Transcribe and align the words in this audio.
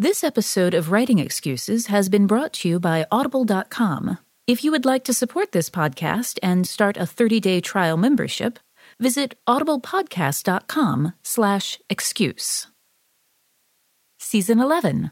This 0.00 0.22
episode 0.22 0.74
of 0.74 0.92
Writing 0.92 1.18
Excuses 1.18 1.88
has 1.88 2.08
been 2.08 2.28
brought 2.28 2.52
to 2.52 2.68
you 2.68 2.78
by 2.78 3.04
Audible.com. 3.10 4.18
If 4.46 4.62
you 4.62 4.70
would 4.70 4.84
like 4.84 5.02
to 5.02 5.12
support 5.12 5.50
this 5.50 5.68
podcast 5.68 6.38
and 6.40 6.68
start 6.68 6.96
a 6.96 7.00
30-day 7.00 7.60
trial 7.62 7.96
membership, 7.96 8.60
visit 9.00 9.34
audiblepodcast.com 9.48 11.14
slash 11.24 11.80
excuse. 11.90 12.68
Season 14.20 14.60
11, 14.60 15.10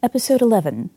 Episode 0.00 0.42
11. 0.42 0.90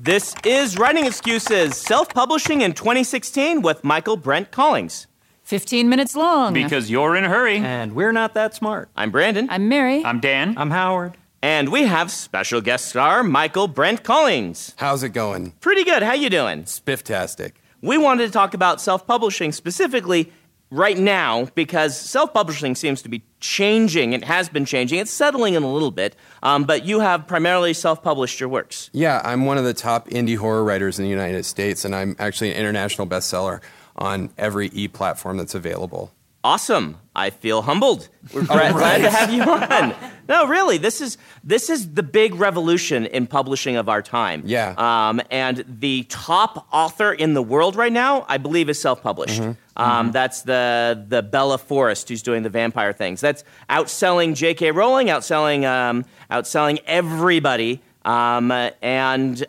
This 0.00 0.36
is 0.44 0.78
Writing 0.78 1.06
Excuses, 1.06 1.76
self 1.76 2.14
publishing 2.14 2.60
in 2.60 2.72
2016 2.72 3.62
with 3.62 3.82
Michaelbrent 3.82 4.52
Collings. 4.52 5.08
15 5.42 5.88
minutes 5.88 6.14
long. 6.14 6.54
Because 6.54 6.88
you're 6.88 7.16
in 7.16 7.24
a 7.24 7.28
hurry. 7.28 7.56
And 7.56 7.94
we're 7.94 8.12
not 8.12 8.34
that 8.34 8.54
smart. 8.54 8.90
I'm 8.94 9.10
Brandon. 9.10 9.48
I'm 9.50 9.68
Mary. 9.68 10.04
I'm 10.04 10.20
Dan. 10.20 10.56
I'm 10.56 10.70
Howard. 10.70 11.16
And 11.40 11.70
we 11.70 11.84
have 11.84 12.10
special 12.10 12.60
guest 12.60 12.86
star 12.86 13.22
Michaelbrent 13.22 14.02
Collings. 14.02 14.74
How's 14.76 15.04
it 15.04 15.10
going? 15.10 15.52
Pretty 15.60 15.84
good. 15.84 16.02
How 16.02 16.14
you 16.14 16.28
doing? 16.28 16.64
Spifftastic. 16.64 17.52
We 17.80 17.96
wanted 17.96 18.26
to 18.26 18.32
talk 18.32 18.54
about 18.54 18.80
self-publishing 18.80 19.52
specifically 19.52 20.32
right 20.70 20.98
now 20.98 21.44
because 21.54 21.96
self-publishing 21.96 22.74
seems 22.74 23.02
to 23.02 23.08
be 23.08 23.22
changing. 23.38 24.14
It 24.14 24.24
has 24.24 24.48
been 24.48 24.64
changing. 24.64 24.98
It's 24.98 25.12
settling 25.12 25.54
in 25.54 25.62
a 25.62 25.72
little 25.72 25.92
bit. 25.92 26.16
Um, 26.42 26.64
but 26.64 26.84
you 26.84 26.98
have 26.98 27.28
primarily 27.28 27.72
self-published 27.72 28.40
your 28.40 28.48
works. 28.48 28.90
Yeah, 28.92 29.22
I'm 29.24 29.46
one 29.46 29.58
of 29.58 29.64
the 29.64 29.74
top 29.74 30.08
indie 30.08 30.36
horror 30.36 30.64
writers 30.64 30.98
in 30.98 31.04
the 31.04 31.10
United 31.10 31.44
States, 31.44 31.84
and 31.84 31.94
I'm 31.94 32.16
actually 32.18 32.50
an 32.50 32.56
international 32.56 33.06
bestseller 33.06 33.60
on 33.94 34.30
every 34.36 34.70
e 34.72 34.88
platform 34.88 35.36
that's 35.36 35.54
available. 35.54 36.12
Awesome. 36.44 36.98
I 37.16 37.30
feel 37.30 37.62
humbled. 37.62 38.08
We're 38.32 38.44
glad, 38.44 38.72
glad 38.74 38.98
to 38.98 39.10
have 39.10 39.32
you 39.32 39.42
on. 39.42 39.94
No, 40.28 40.46
really, 40.46 40.78
this 40.78 41.00
is 41.00 41.18
this 41.42 41.68
is 41.68 41.94
the 41.94 42.02
big 42.02 42.34
revolution 42.34 43.06
in 43.06 43.26
publishing 43.26 43.76
of 43.76 43.88
our 43.88 44.02
time. 44.02 44.42
Yeah. 44.44 44.74
Um, 44.76 45.20
and 45.30 45.64
the 45.66 46.04
top 46.04 46.68
author 46.70 47.12
in 47.12 47.34
the 47.34 47.42
world 47.42 47.74
right 47.74 47.92
now, 47.92 48.24
I 48.28 48.36
believe, 48.38 48.68
is 48.68 48.78
self-published. 48.80 49.42
Um, 49.76 50.12
That's 50.12 50.42
the 50.42 51.04
the 51.08 51.22
Bella 51.22 51.58
Forrest 51.58 52.08
who's 52.08 52.22
doing 52.22 52.42
the 52.42 52.50
vampire 52.50 52.92
things. 52.92 53.20
That's 53.20 53.42
outselling 53.70 54.34
J.K. 54.34 54.70
Rowling, 54.72 55.06
outselling 55.08 55.64
um, 55.64 56.04
outselling 56.30 56.78
everybody. 56.86 57.80
Um, 58.04 58.52
and 58.80 59.44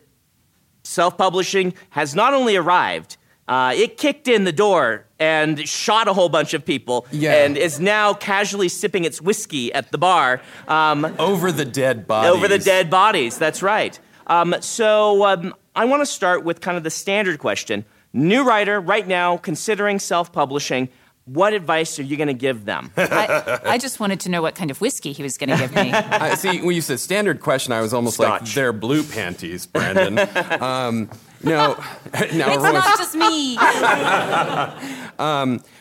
self-publishing 0.83 1.73
has 1.91 2.15
not 2.15 2.33
only 2.33 2.55
arrived, 2.55 3.17
uh, 3.49 3.73
it 3.75 3.97
kicked 3.97 4.27
in 4.29 4.45
the 4.45 4.53
door 4.53 5.05
and 5.19 5.67
shot 5.67 6.07
a 6.07 6.13
whole 6.13 6.29
bunch 6.29 6.53
of 6.53 6.63
people, 6.63 7.05
Yeah. 7.11 7.33
and 7.43 7.57
is 7.57 7.79
now 7.79 8.13
casually 8.13 8.69
sipping 8.69 9.03
its 9.03 9.21
whiskey 9.21 9.73
at 9.73 9.91
the 9.91 9.97
bar 9.97 10.39
um, 10.69 11.03
Over 11.19 11.51
the 11.51 11.65
dead 11.65 12.07
bodies. 12.07 12.31
over 12.31 12.47
the 12.47 12.59
dead 12.59 12.89
bodies. 12.89 13.37
That's 13.37 13.61
right. 13.61 13.99
Um, 14.27 14.55
so 14.61 15.25
um, 15.25 15.53
I 15.75 15.83
want 15.85 16.01
to 16.01 16.05
start 16.05 16.43
with 16.45 16.61
kind 16.61 16.77
of 16.77 16.83
the 16.83 16.89
standard 16.91 17.39
question: 17.39 17.83
New 18.13 18.43
writer 18.43 18.79
right 18.79 19.07
now, 19.07 19.35
considering 19.37 19.99
self-publishing. 19.99 20.87
What 21.33 21.53
advice 21.53 21.99
are 21.99 22.03
you 22.03 22.17
going 22.17 22.27
to 22.27 22.33
give 22.33 22.65
them? 22.65 22.91
I, 22.97 23.59
I 23.63 23.77
just 23.77 23.99
wanted 23.99 24.21
to 24.21 24.29
know 24.29 24.41
what 24.41 24.55
kind 24.55 24.71
of 24.71 24.81
whiskey 24.81 25.11
he 25.11 25.21
was 25.21 25.37
going 25.37 25.49
to 25.49 25.57
give 25.57 25.75
me. 25.75 25.91
I 25.93 26.33
see, 26.35 26.61
when 26.61 26.75
you 26.75 26.81
said 26.81 26.99
standard 26.99 27.39
question, 27.39 27.71
I 27.71 27.81
was 27.81 27.93
almost 27.93 28.17
like, 28.17 28.39
Scotch. 28.39 28.55
they're 28.55 28.73
blue 28.73 29.03
panties, 29.03 29.67
Brandon. 29.67 30.17
um, 30.61 31.09
no, 31.43 31.75
now 31.75 31.75
it's 32.13 32.33
everyone's- 32.33 32.73
not 32.73 32.97
just 32.97 33.15
me. 33.15 33.57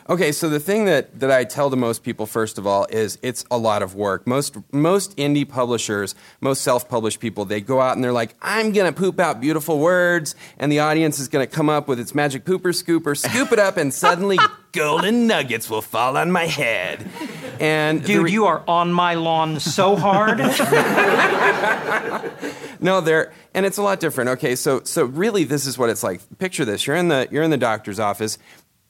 Okay, 0.09 0.31
so 0.31 0.49
the 0.49 0.59
thing 0.59 0.85
that, 0.85 1.19
that 1.19 1.29
I 1.29 1.43
tell 1.43 1.69
to 1.69 1.75
most 1.75 2.03
people, 2.03 2.25
first 2.25 2.57
of 2.57 2.65
all, 2.65 2.87
is 2.89 3.19
it's 3.21 3.45
a 3.51 3.57
lot 3.59 3.83
of 3.83 3.93
work. 3.93 4.25
Most 4.25 4.57
most 4.71 5.15
indie 5.17 5.47
publishers, 5.47 6.15
most 6.41 6.63
self-published 6.63 7.19
people, 7.19 7.45
they 7.45 7.61
go 7.61 7.79
out 7.79 7.95
and 7.95 8.03
they're 8.03 8.11
like, 8.11 8.33
I'm 8.41 8.71
gonna 8.71 8.91
poop 8.91 9.19
out 9.19 9.39
beautiful 9.39 9.77
words, 9.77 10.33
and 10.57 10.71
the 10.71 10.79
audience 10.79 11.19
is 11.19 11.27
gonna 11.27 11.45
come 11.45 11.69
up 11.69 11.87
with 11.87 11.99
its 11.99 12.15
magic 12.15 12.43
pooper 12.43 12.73
scooper, 12.73 13.15
scoop 13.15 13.51
it 13.51 13.59
up, 13.59 13.77
and 13.77 13.93
suddenly 13.93 14.39
golden 14.71 15.27
nuggets 15.27 15.69
will 15.69 15.81
fall 15.81 16.17
on 16.17 16.31
my 16.31 16.45
head. 16.45 17.07
And 17.59 18.03
Dude, 18.03 18.25
re- 18.25 18.31
you 18.31 18.45
are 18.45 18.63
on 18.67 18.93
my 18.93 19.15
lawn 19.15 19.59
so 19.59 19.95
hard. 19.95 20.39
No, 22.81 23.01
there, 23.01 23.33
and 23.53 23.65
it's 23.65 23.77
a 23.77 23.81
lot 23.81 23.99
different. 23.99 24.29
Okay, 24.31 24.55
so 24.55 24.81
so 24.83 25.03
really, 25.03 25.43
this 25.43 25.65
is 25.65 25.77
what 25.77 25.89
it's 25.89 26.03
like. 26.03 26.21
Picture 26.37 26.63
this: 26.63 26.87
you're 26.87 26.95
in 26.95 27.09
the 27.09 27.27
you're 27.29 27.43
in 27.43 27.51
the 27.51 27.57
doctor's 27.57 27.99
office, 27.99 28.37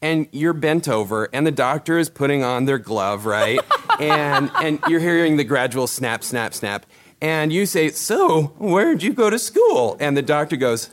and 0.02 0.28
you're 0.32 0.54
bent 0.54 0.88
over, 0.88 1.28
and 1.34 1.46
the 1.46 1.52
doctor 1.52 1.98
is 1.98 2.10
putting 2.10 2.44
on 2.44 2.66
their 2.66 2.78
glove, 2.78 3.26
right? 3.26 3.60
and 4.00 4.52
and 4.62 4.80
you're 4.88 5.00
hearing 5.00 5.38
the 5.38 5.44
gradual 5.44 5.88
snap, 5.88 6.24
snap, 6.24 6.54
snap, 6.54 6.86
and 7.20 7.52
you 7.52 7.66
say, 7.66 7.90
"So, 7.90 8.54
where'd 8.60 9.02
you 9.02 9.12
go 9.12 9.32
to 9.32 9.40
school?" 9.40 9.98
And 10.00 10.16
the 10.16 10.22
doctor 10.22 10.56
goes, 10.56 10.92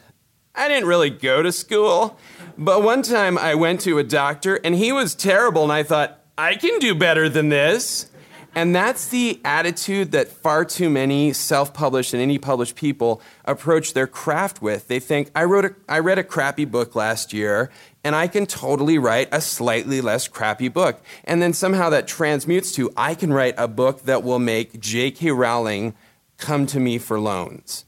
"I 0.55 0.67
didn't 0.67 0.89
really 0.89 1.11
go 1.11 1.43
to 1.43 1.53
school, 1.53 2.19
but 2.59 2.83
one 2.83 3.03
time 3.03 3.39
I 3.39 3.55
went 3.55 3.81
to 3.83 3.99
a 3.99 4.05
doctor, 4.05 4.57
and 4.65 4.75
he 4.75 4.93
was 4.93 5.15
terrible, 5.15 5.63
and 5.63 5.73
I 5.73 5.83
thought." 5.83 6.21
I 6.39 6.55
can 6.55 6.79
do 6.81 6.95
better 6.95 7.31
than 7.31 7.49
this. 7.49 8.11
And 8.55 8.75
that's 8.75 9.09
the 9.09 9.39
attitude 9.45 10.13
that 10.13 10.29
far 10.29 10.65
too 10.65 10.89
many 10.89 11.35
self-published 11.35 12.15
and 12.15 12.23
indie-published 12.23 12.75
people 12.75 13.21
approach 13.45 13.93
their 13.93 14.07
craft 14.07 14.63
with. 14.63 14.89
They 14.89 14.99
think, 14.99 15.31
I 15.35 15.45
wrote 15.45 15.67
a, 15.67 15.75
I 15.87 15.99
read 15.99 16.19
a 16.19 16.25
crappy 16.25 16.65
book 16.65 16.95
last 16.95 17.35
year, 17.35 17.71
and 18.03 18.17
I 18.17 18.29
can 18.29 18.47
totally 18.47 18.97
write 18.97 19.29
a 19.31 19.43
slightly 19.43 20.01
less 20.01 20.27
crappy 20.27 20.69
book. 20.69 21.03
And 21.25 21.43
then 21.43 21.53
somehow 21.53 21.91
that 21.91 22.09
transmutes 22.09 22.73
to, 22.73 22.91
I 22.97 23.15
can 23.15 23.31
write 23.31 23.55
a 23.59 23.69
book 23.69 24.05
that 24.05 24.23
will 24.23 24.39
make 24.39 24.81
J.K. 24.81 25.33
Rowling 25.33 25.95
come 26.39 26.65
to 26.67 26.81
me 26.81 26.97
for 26.97 27.21
loans. 27.21 27.85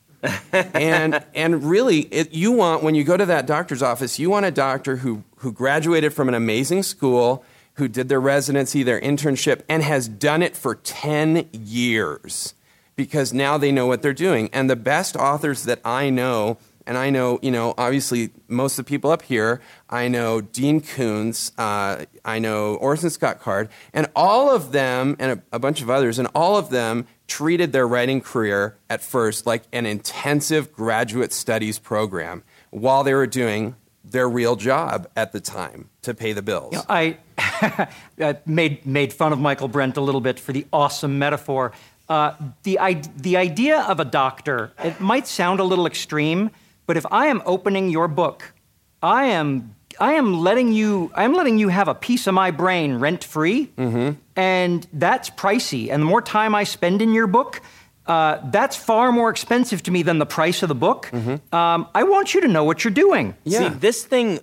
And 0.52 1.24
and 1.34 1.64
really, 1.64 2.00
it, 2.00 2.32
you 2.32 2.52
want 2.52 2.82
when 2.82 2.94
you 2.94 3.04
go 3.04 3.16
to 3.16 3.26
that 3.26 3.46
doctor's 3.46 3.82
office, 3.82 4.18
you 4.18 4.30
want 4.30 4.46
a 4.46 4.50
doctor 4.50 4.96
who 4.96 5.22
who 5.36 5.52
graduated 5.52 6.12
from 6.12 6.28
an 6.28 6.34
amazing 6.34 6.82
school, 6.82 7.44
who 7.74 7.88
did 7.88 8.08
their 8.08 8.20
residency, 8.20 8.82
their 8.82 9.00
internship, 9.00 9.62
and 9.68 9.82
has 9.82 10.08
done 10.08 10.42
it 10.42 10.56
for 10.56 10.74
ten 10.74 11.48
years, 11.52 12.54
because 12.96 13.32
now 13.32 13.56
they 13.58 13.70
know 13.70 13.86
what 13.86 14.02
they're 14.02 14.12
doing. 14.12 14.50
And 14.52 14.68
the 14.68 14.76
best 14.76 15.16
authors 15.16 15.62
that 15.64 15.80
I 15.84 16.10
know 16.10 16.58
and 16.88 16.96
I 16.96 17.10
know, 17.10 17.38
you 17.42 17.50
know, 17.50 17.74
obviously 17.76 18.30
most 18.48 18.78
of 18.78 18.86
the 18.86 18.88
people 18.88 19.10
up 19.10 19.20
here. 19.20 19.60
I 19.90 20.08
know 20.08 20.40
Dean 20.40 20.80
Koontz. 20.80 21.52
Uh, 21.58 22.06
I 22.24 22.38
know 22.38 22.76
Orson 22.76 23.10
Scott 23.10 23.40
Card, 23.40 23.68
and 23.92 24.08
all 24.16 24.50
of 24.50 24.72
them, 24.72 25.14
and 25.18 25.32
a, 25.32 25.56
a 25.56 25.58
bunch 25.58 25.82
of 25.82 25.90
others, 25.90 26.18
and 26.18 26.26
all 26.34 26.56
of 26.56 26.70
them 26.70 27.06
treated 27.28 27.72
their 27.72 27.86
writing 27.86 28.20
career 28.20 28.76
at 28.90 29.02
first 29.02 29.46
like 29.46 29.62
an 29.72 29.86
intensive 29.86 30.72
graduate 30.72 31.32
studies 31.32 31.78
program 31.78 32.42
while 32.70 33.04
they 33.04 33.14
were 33.14 33.26
doing 33.26 33.76
their 34.02 34.28
real 34.28 34.56
job 34.56 35.06
at 35.14 35.32
the 35.32 35.40
time 35.40 35.90
to 36.02 36.14
pay 36.14 36.32
the 36.32 36.42
bills. 36.42 36.72
You 36.72 36.78
know, 36.78 36.84
I 36.88 38.38
made, 38.46 38.84
made 38.86 39.12
fun 39.12 39.32
of 39.32 39.38
Michaelbrent 39.38 39.96
a 39.96 40.00
little 40.00 40.22
bit 40.22 40.40
for 40.40 40.52
the 40.52 40.66
awesome 40.72 41.18
metaphor. 41.18 41.72
Uh, 42.08 42.32
the, 42.62 42.78
the 43.16 43.36
idea 43.36 43.82
of 43.82 44.00
a 44.00 44.04
doctor, 44.04 44.72
it 44.82 44.98
might 44.98 45.26
sound 45.26 45.60
a 45.60 45.64
little 45.64 45.86
extreme, 45.86 46.50
but 46.86 46.96
if 46.96 47.04
I 47.10 47.26
am 47.26 47.42
opening 47.44 47.90
your 47.90 48.08
book, 48.08 48.54
I 49.02 49.26
am 49.26 49.74
I 50.00 50.14
am 50.14 50.40
letting 50.40 50.72
you 50.72 51.10
I 51.14 51.24
am 51.24 51.34
letting 51.34 51.58
you 51.58 51.68
have 51.68 51.88
a 51.88 51.94
piece 51.94 52.26
of 52.26 52.34
my 52.34 52.50
brain 52.50 52.96
rent 52.96 53.24
free, 53.24 53.72
mm-hmm. 53.76 54.18
and 54.36 54.86
that's 54.92 55.30
pricey. 55.30 55.90
And 55.90 56.02
the 56.02 56.06
more 56.06 56.22
time 56.22 56.54
I 56.54 56.64
spend 56.64 57.02
in 57.02 57.12
your 57.12 57.26
book, 57.26 57.60
uh, 58.06 58.40
that's 58.50 58.76
far 58.76 59.12
more 59.12 59.30
expensive 59.30 59.82
to 59.84 59.90
me 59.90 60.02
than 60.02 60.18
the 60.18 60.26
price 60.26 60.62
of 60.62 60.68
the 60.68 60.74
book. 60.74 61.10
Mm-hmm. 61.12 61.54
Um, 61.54 61.88
I 61.94 62.04
want 62.04 62.34
you 62.34 62.40
to 62.40 62.48
know 62.48 62.64
what 62.64 62.84
you're 62.84 62.90
doing. 62.90 63.34
Yeah. 63.44 63.58
See, 63.58 63.68
this 63.68 64.04
thing, 64.04 64.40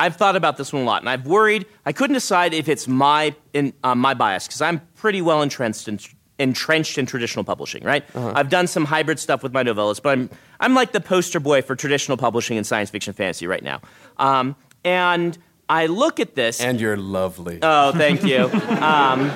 I've 0.00 0.16
thought 0.16 0.36
about 0.36 0.56
this 0.56 0.72
one 0.72 0.82
a 0.82 0.84
lot, 0.84 1.02
and 1.02 1.08
I've 1.08 1.26
worried. 1.26 1.66
I 1.86 1.92
couldn't 1.92 2.14
decide 2.14 2.52
if 2.54 2.68
it's 2.68 2.88
my 2.88 3.34
in, 3.52 3.72
uh, 3.84 3.94
my 3.94 4.14
bias 4.14 4.46
because 4.46 4.60
I'm 4.60 4.80
pretty 4.96 5.22
well 5.22 5.42
entrenched 5.42 5.88
in 5.88 5.98
entrenched 6.38 6.98
in 6.98 7.06
traditional 7.06 7.44
publishing, 7.44 7.84
right? 7.84 8.04
Uh-huh. 8.14 8.32
I've 8.34 8.48
done 8.48 8.66
some 8.66 8.84
hybrid 8.84 9.20
stuff 9.20 9.42
with 9.42 9.52
my 9.52 9.62
novellas, 9.62 10.02
but 10.02 10.10
I'm 10.10 10.30
I'm 10.58 10.74
like 10.74 10.92
the 10.92 11.00
poster 11.00 11.40
boy 11.40 11.62
for 11.62 11.76
traditional 11.76 12.16
publishing 12.16 12.56
and 12.56 12.66
science 12.66 12.90
fiction 12.90 13.12
fantasy 13.12 13.46
right 13.46 13.62
now. 13.62 13.80
Um, 14.16 14.56
and 14.84 15.36
I 15.68 15.86
look 15.86 16.20
at 16.20 16.34
this, 16.34 16.60
and 16.60 16.80
you're 16.80 16.96
lovely. 16.96 17.58
Oh, 17.62 17.92
thank 17.92 18.24
you. 18.24 18.50
Um, 18.84 19.30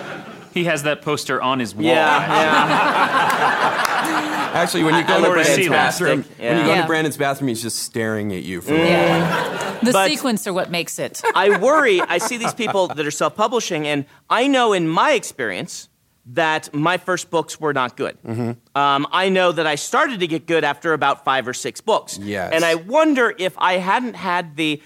he 0.52 0.64
has 0.64 0.82
that 0.82 1.02
poster 1.02 1.40
on 1.40 1.58
his 1.60 1.74
wall. 1.74 1.84
Yeah, 1.84 2.26
yeah. 2.26 3.84
Actually, 4.54 4.84
when 4.84 4.94
you 4.94 5.06
go 5.06 5.22
to 5.22 5.30
Brandon's 5.30 5.68
bathroom, 5.68 6.24
yeah. 6.38 6.50
when 6.50 6.58
you 6.58 6.64
go 6.64 6.74
yeah. 6.74 6.80
to 6.82 6.86
Brandon's 6.86 7.16
bathroom, 7.16 7.48
he's 7.48 7.62
just 7.62 7.78
staring 7.78 8.32
at 8.32 8.42
you. 8.42 8.60
For 8.60 8.74
yeah. 8.74 9.78
The 9.82 9.92
but 9.92 10.08
sequence 10.08 10.46
are 10.46 10.52
what 10.52 10.70
makes 10.70 10.98
it. 10.98 11.22
I 11.34 11.58
worry. 11.58 12.00
I 12.00 12.18
see 12.18 12.36
these 12.36 12.54
people 12.54 12.88
that 12.88 13.06
are 13.06 13.10
self-publishing, 13.10 13.86
and 13.86 14.06
I 14.28 14.48
know 14.48 14.72
in 14.72 14.88
my 14.88 15.12
experience 15.12 15.88
that 16.32 16.74
my 16.74 16.98
first 16.98 17.30
books 17.30 17.58
were 17.60 17.72
not 17.72 17.96
good. 17.96 18.18
Mm-hmm. 18.22 18.78
Um, 18.78 19.06
I 19.12 19.28
know 19.28 19.52
that 19.52 19.66
I 19.66 19.76
started 19.76 20.20
to 20.20 20.26
get 20.26 20.46
good 20.46 20.62
after 20.62 20.92
about 20.92 21.24
five 21.24 21.48
or 21.48 21.54
six 21.54 21.80
books. 21.80 22.18
Yes. 22.18 22.52
And 22.52 22.64
I 22.64 22.74
wonder 22.74 23.34
if 23.38 23.54
I 23.56 23.74
hadn't 23.74 24.14
had 24.14 24.56
the 24.56 24.82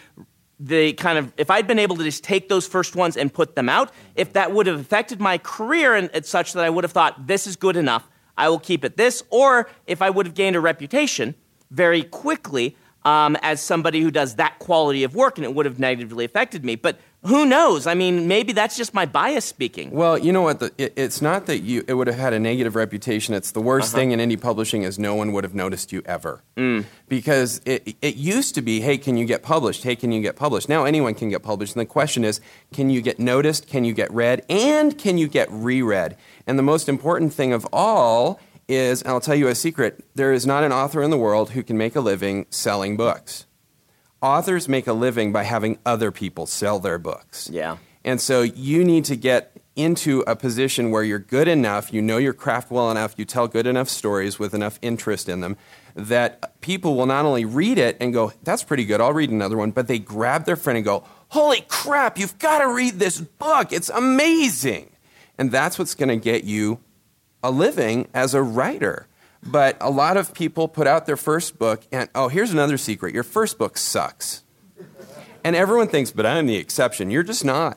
the 0.62 0.93
kind 0.93 1.19
of 1.19 1.32
if 1.37 1.50
I'd 1.50 1.67
been 1.67 1.81
able 1.81 1.97
to 1.97 2.05
just 2.05 2.23
take 2.23 2.49
those 2.49 2.67
first 2.67 2.94
ones 2.94 3.17
and 3.17 3.32
put 3.32 3.56
them 3.56 3.69
out, 3.69 3.91
if 4.14 4.32
that 4.35 4.53
would 4.53 4.67
have 4.67 4.79
affected 4.79 5.20
my 5.20 5.38
career 5.38 5.94
and 5.94 6.09
it's 6.14 6.29
such 6.29 6.53
that 6.53 6.64
I 6.64 6.70
would 6.70 6.85
have 6.85 6.93
thought 6.93 7.26
this 7.26 7.47
is 7.47 7.56
good 7.56 7.76
enough, 7.76 8.09
I 8.37 8.49
will 8.49 8.61
keep 8.61 8.85
it 8.85 8.97
this, 8.97 9.23
or 9.31 9.69
if 9.87 10.00
I 10.00 10.09
would 10.09 10.25
have 10.25 10.35
gained 10.35 10.55
a 10.55 10.61
reputation 10.61 11.35
very 11.70 12.05
quickly 12.05 12.76
um, 13.05 13.37
as 13.43 13.61
somebody 13.61 14.00
who 14.00 14.12
does 14.12 14.37
that 14.37 14.61
quality 14.61 15.03
of 15.03 15.17
work, 15.17 15.37
and 15.37 15.44
it 15.44 15.53
would 15.53 15.67
have 15.67 15.81
negatively 15.81 16.25
affected 16.25 16.65
me. 16.65 16.76
But 16.76 17.00
who 17.25 17.47
knows? 17.47 17.87
I 17.87 17.95
mean, 17.95 18.27
maybe 18.27 18.53
that's 18.53 18.77
just 18.77 18.95
my 18.95 19.07
bias 19.07 19.45
speaking. 19.45 19.93
Well, 19.93 20.19
you 20.19 20.33
know 20.33 20.43
what? 20.43 20.59
The, 20.59 20.73
it, 20.77 20.93
it's 20.97 21.23
not 21.23 21.47
that 21.47 21.61
you 21.61 21.85
it 21.87 21.95
would 21.95 22.09
have 22.09 22.17
had 22.17 22.33
a 22.33 22.41
negative 22.41 22.75
reputation. 22.75 23.35
It's 23.35 23.53
the 23.53 23.61
worst 23.61 23.93
uh-huh. 23.93 23.99
thing 23.99 24.11
in 24.11 24.19
indie 24.19 24.41
publishing 24.41 24.83
is 24.83 24.99
no 24.99 25.15
one 25.15 25.33
would 25.33 25.45
have 25.45 25.55
noticed 25.55 25.93
you 25.93 26.03
ever. 26.05 26.43
Mm. 26.57 26.85
Because 27.09 27.61
it, 27.65 27.97
it 28.03 28.17
used 28.17 28.57
to 28.57 28.63
be, 28.63 28.81
hey, 28.81 28.99
can 28.99 29.17
you 29.17 29.25
get 29.25 29.43
published? 29.43 29.85
Hey, 29.85 29.95
can 29.95 30.11
you 30.11 30.21
get 30.21 30.35
published? 30.35 30.69
Now 30.69 30.85
anyone 30.85 31.15
can 31.15 31.29
get 31.29 31.43
published. 31.43 31.77
And 31.77 31.81
the 31.81 31.87
question 31.87 32.25
is, 32.25 32.41
can 32.73 32.91
you 32.91 33.01
get 33.01 33.21
noticed? 33.21 33.69
Can 33.69 33.85
you 33.85 33.95
get 33.95 34.13
read? 34.13 34.45
And 34.49 34.99
can 34.99 35.17
you 35.17 35.29
get 35.29 35.49
reread? 35.51 36.17
And 36.47 36.59
the 36.59 36.65
most 36.65 36.89
important 36.89 37.33
thing 37.33 37.53
of 37.53 37.67
all 37.73 38.41
is, 38.67 39.03
and 39.03 39.13
I'll 39.13 39.21
tell 39.21 39.35
you 39.37 39.47
a 39.47 39.55
secret, 39.55 40.05
there 40.17 40.33
is 40.33 40.45
not 40.45 40.65
an 40.65 40.73
author 40.73 41.03
in 41.03 41.11
the 41.11 41.19
world 41.19 41.51
who 41.51 41.63
can 41.63 41.79
make 41.79 41.95
a 41.95 42.01
living 42.01 42.47
selling 42.51 42.97
books 42.97 43.47
authors 44.23 44.69
make 44.69 44.87
a 44.87 44.93
living 44.93 45.33
by 45.33 45.43
having 45.43 45.79
other 45.85 46.11
people 46.11 46.47
sell 46.47 46.79
their 46.79 46.99
books. 46.99 47.51
Yeah. 47.53 47.79
And 48.05 48.21
so 48.21 48.43
you 48.43 48.85
need 48.85 49.05
to 49.07 49.17
get 49.17 49.57
into 49.75 50.23
a 50.27 50.37
position 50.37 50.91
where 50.91 51.03
you're 51.03 51.19
good 51.19 51.49
enough, 51.49 51.93
you 51.93 52.03
know 52.03 52.19
your 52.19 52.35
craft 52.35 52.71
well 52.71 52.91
enough, 52.91 53.15
you 53.17 53.25
tell 53.25 53.49
good 53.49 53.67
enough 53.67 53.89
stories 53.89 54.39
with 54.39 54.55
enough 54.55 54.79
interest 54.83 55.29
in 55.29 55.41
them 55.41 55.57
that 55.95 56.61
people 56.61 56.95
will 56.95 57.07
not 57.07 57.25
only 57.25 57.45
read 57.45 57.79
it 57.79 57.97
and 58.01 58.13
go, 58.13 58.33
that's 58.43 58.63
pretty 58.63 58.85
good, 58.85 59.01
I'll 59.01 59.13
read 59.13 59.31
another 59.31 59.57
one, 59.57 59.71
but 59.71 59.89
they 59.89 59.99
grab 59.99 60.45
their 60.45 60.57
friend 60.57 60.77
and 60.77 60.85
go, 60.85 61.05
holy 61.29 61.63
crap, 61.69 62.19
you've 62.19 62.39
got 62.39 62.59
to 62.59 62.73
read 62.73 62.95
this 62.95 63.21
book, 63.21 63.73
it's 63.73 63.89
amazing. 63.89 64.91
And 65.39 65.51
that's 65.51 65.79
what's 65.79 65.95
going 65.95 66.11
to 66.11 66.17
get 66.17 66.45
you 66.45 66.81
a 67.43 67.51
living 67.51 68.09
as 68.13 68.35
a 68.35 68.43
writer. 68.43 69.07
But 69.44 69.77
a 69.81 69.91
lot 69.91 70.17
of 70.17 70.35
people 70.35 70.69
put 70.69 70.87
out 70.87 71.06
their 71.06 71.17
first 71.17 71.59
book, 71.59 71.83
and 71.91 72.09
oh, 72.15 72.29
here's 72.29 72.53
another 72.53 72.79
secret 72.79 73.15
your 73.15 73.25
first 73.25 73.59
book 73.59 73.77
sucks. 73.77 74.43
And 75.44 75.56
everyone 75.56 75.89
thinks, 75.89 76.12
but 76.12 76.25
I'm 76.25 76.47
the 76.47 76.56
exception. 76.56 77.11
You're 77.11 77.25
just 77.25 77.44
not. 77.44 77.77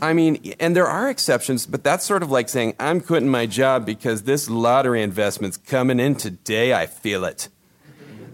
I 0.00 0.12
mean, 0.12 0.54
and 0.60 0.76
there 0.76 0.86
are 0.86 1.08
exceptions, 1.08 1.66
but 1.66 1.82
that's 1.82 2.04
sort 2.04 2.22
of 2.22 2.30
like 2.30 2.48
saying, 2.48 2.74
I'm 2.78 3.00
quitting 3.00 3.28
my 3.28 3.46
job 3.46 3.86
because 3.86 4.22
this 4.22 4.48
lottery 4.48 5.02
investment's 5.02 5.56
coming 5.56 5.98
in 5.98 6.14
today. 6.14 6.72
I 6.74 6.86
feel 6.86 7.24
it. 7.24 7.48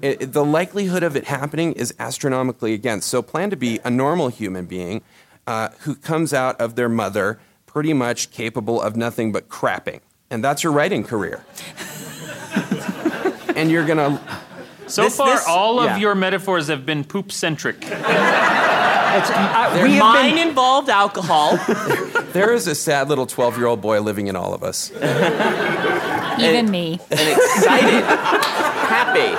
it, 0.02 0.22
it 0.22 0.32
the 0.32 0.44
likelihood 0.44 1.02
of 1.02 1.16
it 1.16 1.24
happening 1.24 1.72
is 1.72 1.94
astronomically 1.98 2.74
against. 2.74 3.08
So 3.08 3.22
plan 3.22 3.50
to 3.50 3.56
be 3.56 3.78
a 3.84 3.90
normal 3.90 4.28
human 4.28 4.66
being 4.66 5.02
uh, 5.46 5.70
who 5.80 5.94
comes 5.94 6.34
out 6.34 6.60
of 6.60 6.74
their 6.74 6.88
mother 6.88 7.40
pretty 7.66 7.92
much 7.92 8.30
capable 8.30 8.80
of 8.80 8.96
nothing 8.96 9.32
but 9.32 9.48
crapping. 9.48 10.00
And 10.28 10.44
that's 10.44 10.62
your 10.62 10.72
writing 10.72 11.04
career 11.04 11.44
and 13.60 13.70
you're 13.70 13.86
gonna. 13.86 14.20
So 14.86 15.02
this, 15.02 15.16
far, 15.16 15.36
this, 15.36 15.46
all 15.46 15.84
yeah. 15.84 15.94
of 15.94 16.00
your 16.00 16.14
metaphors 16.14 16.68
have 16.68 16.86
been 16.86 17.04
poop 17.04 17.30
centric. 17.30 17.84
uh, 17.86 19.86
mine 19.86 20.34
been... 20.34 20.48
involved 20.48 20.88
alcohol. 20.88 21.56
there 22.32 22.52
is 22.52 22.66
a 22.66 22.74
sad 22.74 23.08
little 23.08 23.26
12 23.26 23.58
year 23.58 23.66
old 23.66 23.80
boy 23.80 24.00
living 24.00 24.26
in 24.26 24.36
all 24.36 24.54
of 24.54 24.64
us. 24.64 24.90
Even 24.90 25.04
and, 26.40 26.70
me. 26.70 26.98
And 27.10 27.20
excited, 27.20 28.04
happy. 28.88 29.36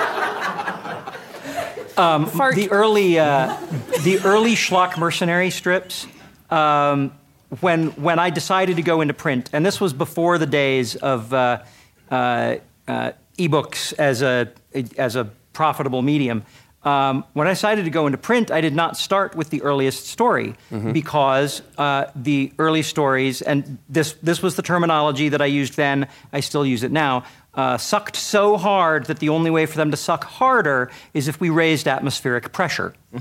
Um, 1.96 2.24
the 2.54 2.70
early, 2.70 3.18
uh, 3.18 3.58
the 4.02 4.20
early 4.24 4.54
schlock 4.54 4.96
mercenary 4.96 5.50
strips. 5.50 6.06
Um, 6.50 7.12
when 7.60 7.88
when 7.88 8.18
I 8.18 8.30
decided 8.30 8.76
to 8.76 8.82
go 8.82 9.02
into 9.02 9.12
print, 9.12 9.50
and 9.52 9.66
this 9.66 9.78
was 9.78 9.92
before 9.92 10.38
the 10.38 10.46
days 10.46 10.96
of 10.96 11.34
uh, 11.34 11.62
uh, 12.10 12.56
uh 12.88 13.12
ebooks 13.38 13.92
as 13.98 14.22
a 14.22 14.52
as 14.96 15.16
a 15.16 15.24
profitable 15.52 16.02
medium. 16.02 16.44
Um, 16.84 17.24
when 17.34 17.46
I 17.46 17.52
decided 17.52 17.84
to 17.84 17.90
go 17.90 18.06
into 18.06 18.18
print, 18.18 18.50
I 18.50 18.60
did 18.60 18.74
not 18.74 18.96
start 18.96 19.36
with 19.36 19.50
the 19.50 19.62
earliest 19.62 20.06
story 20.06 20.56
mm-hmm. 20.70 20.92
because 20.92 21.62
uh, 21.78 22.06
the 22.16 22.52
early 22.58 22.82
stories, 22.82 23.40
and 23.40 23.78
this 23.88 24.14
this 24.22 24.42
was 24.42 24.56
the 24.56 24.62
terminology 24.62 25.28
that 25.28 25.40
I 25.40 25.46
used 25.46 25.76
then. 25.76 26.08
I 26.32 26.40
still 26.40 26.66
use 26.66 26.82
it 26.82 26.90
now. 26.90 27.24
Uh, 27.54 27.76
sucked 27.76 28.16
so 28.16 28.56
hard 28.56 29.04
that 29.06 29.18
the 29.18 29.28
only 29.28 29.50
way 29.50 29.66
for 29.66 29.76
them 29.76 29.90
to 29.90 29.96
suck 29.96 30.24
harder 30.24 30.90
is 31.12 31.28
if 31.28 31.38
we 31.38 31.50
raised 31.50 31.86
atmospheric 31.86 32.50
pressure. 32.50 32.94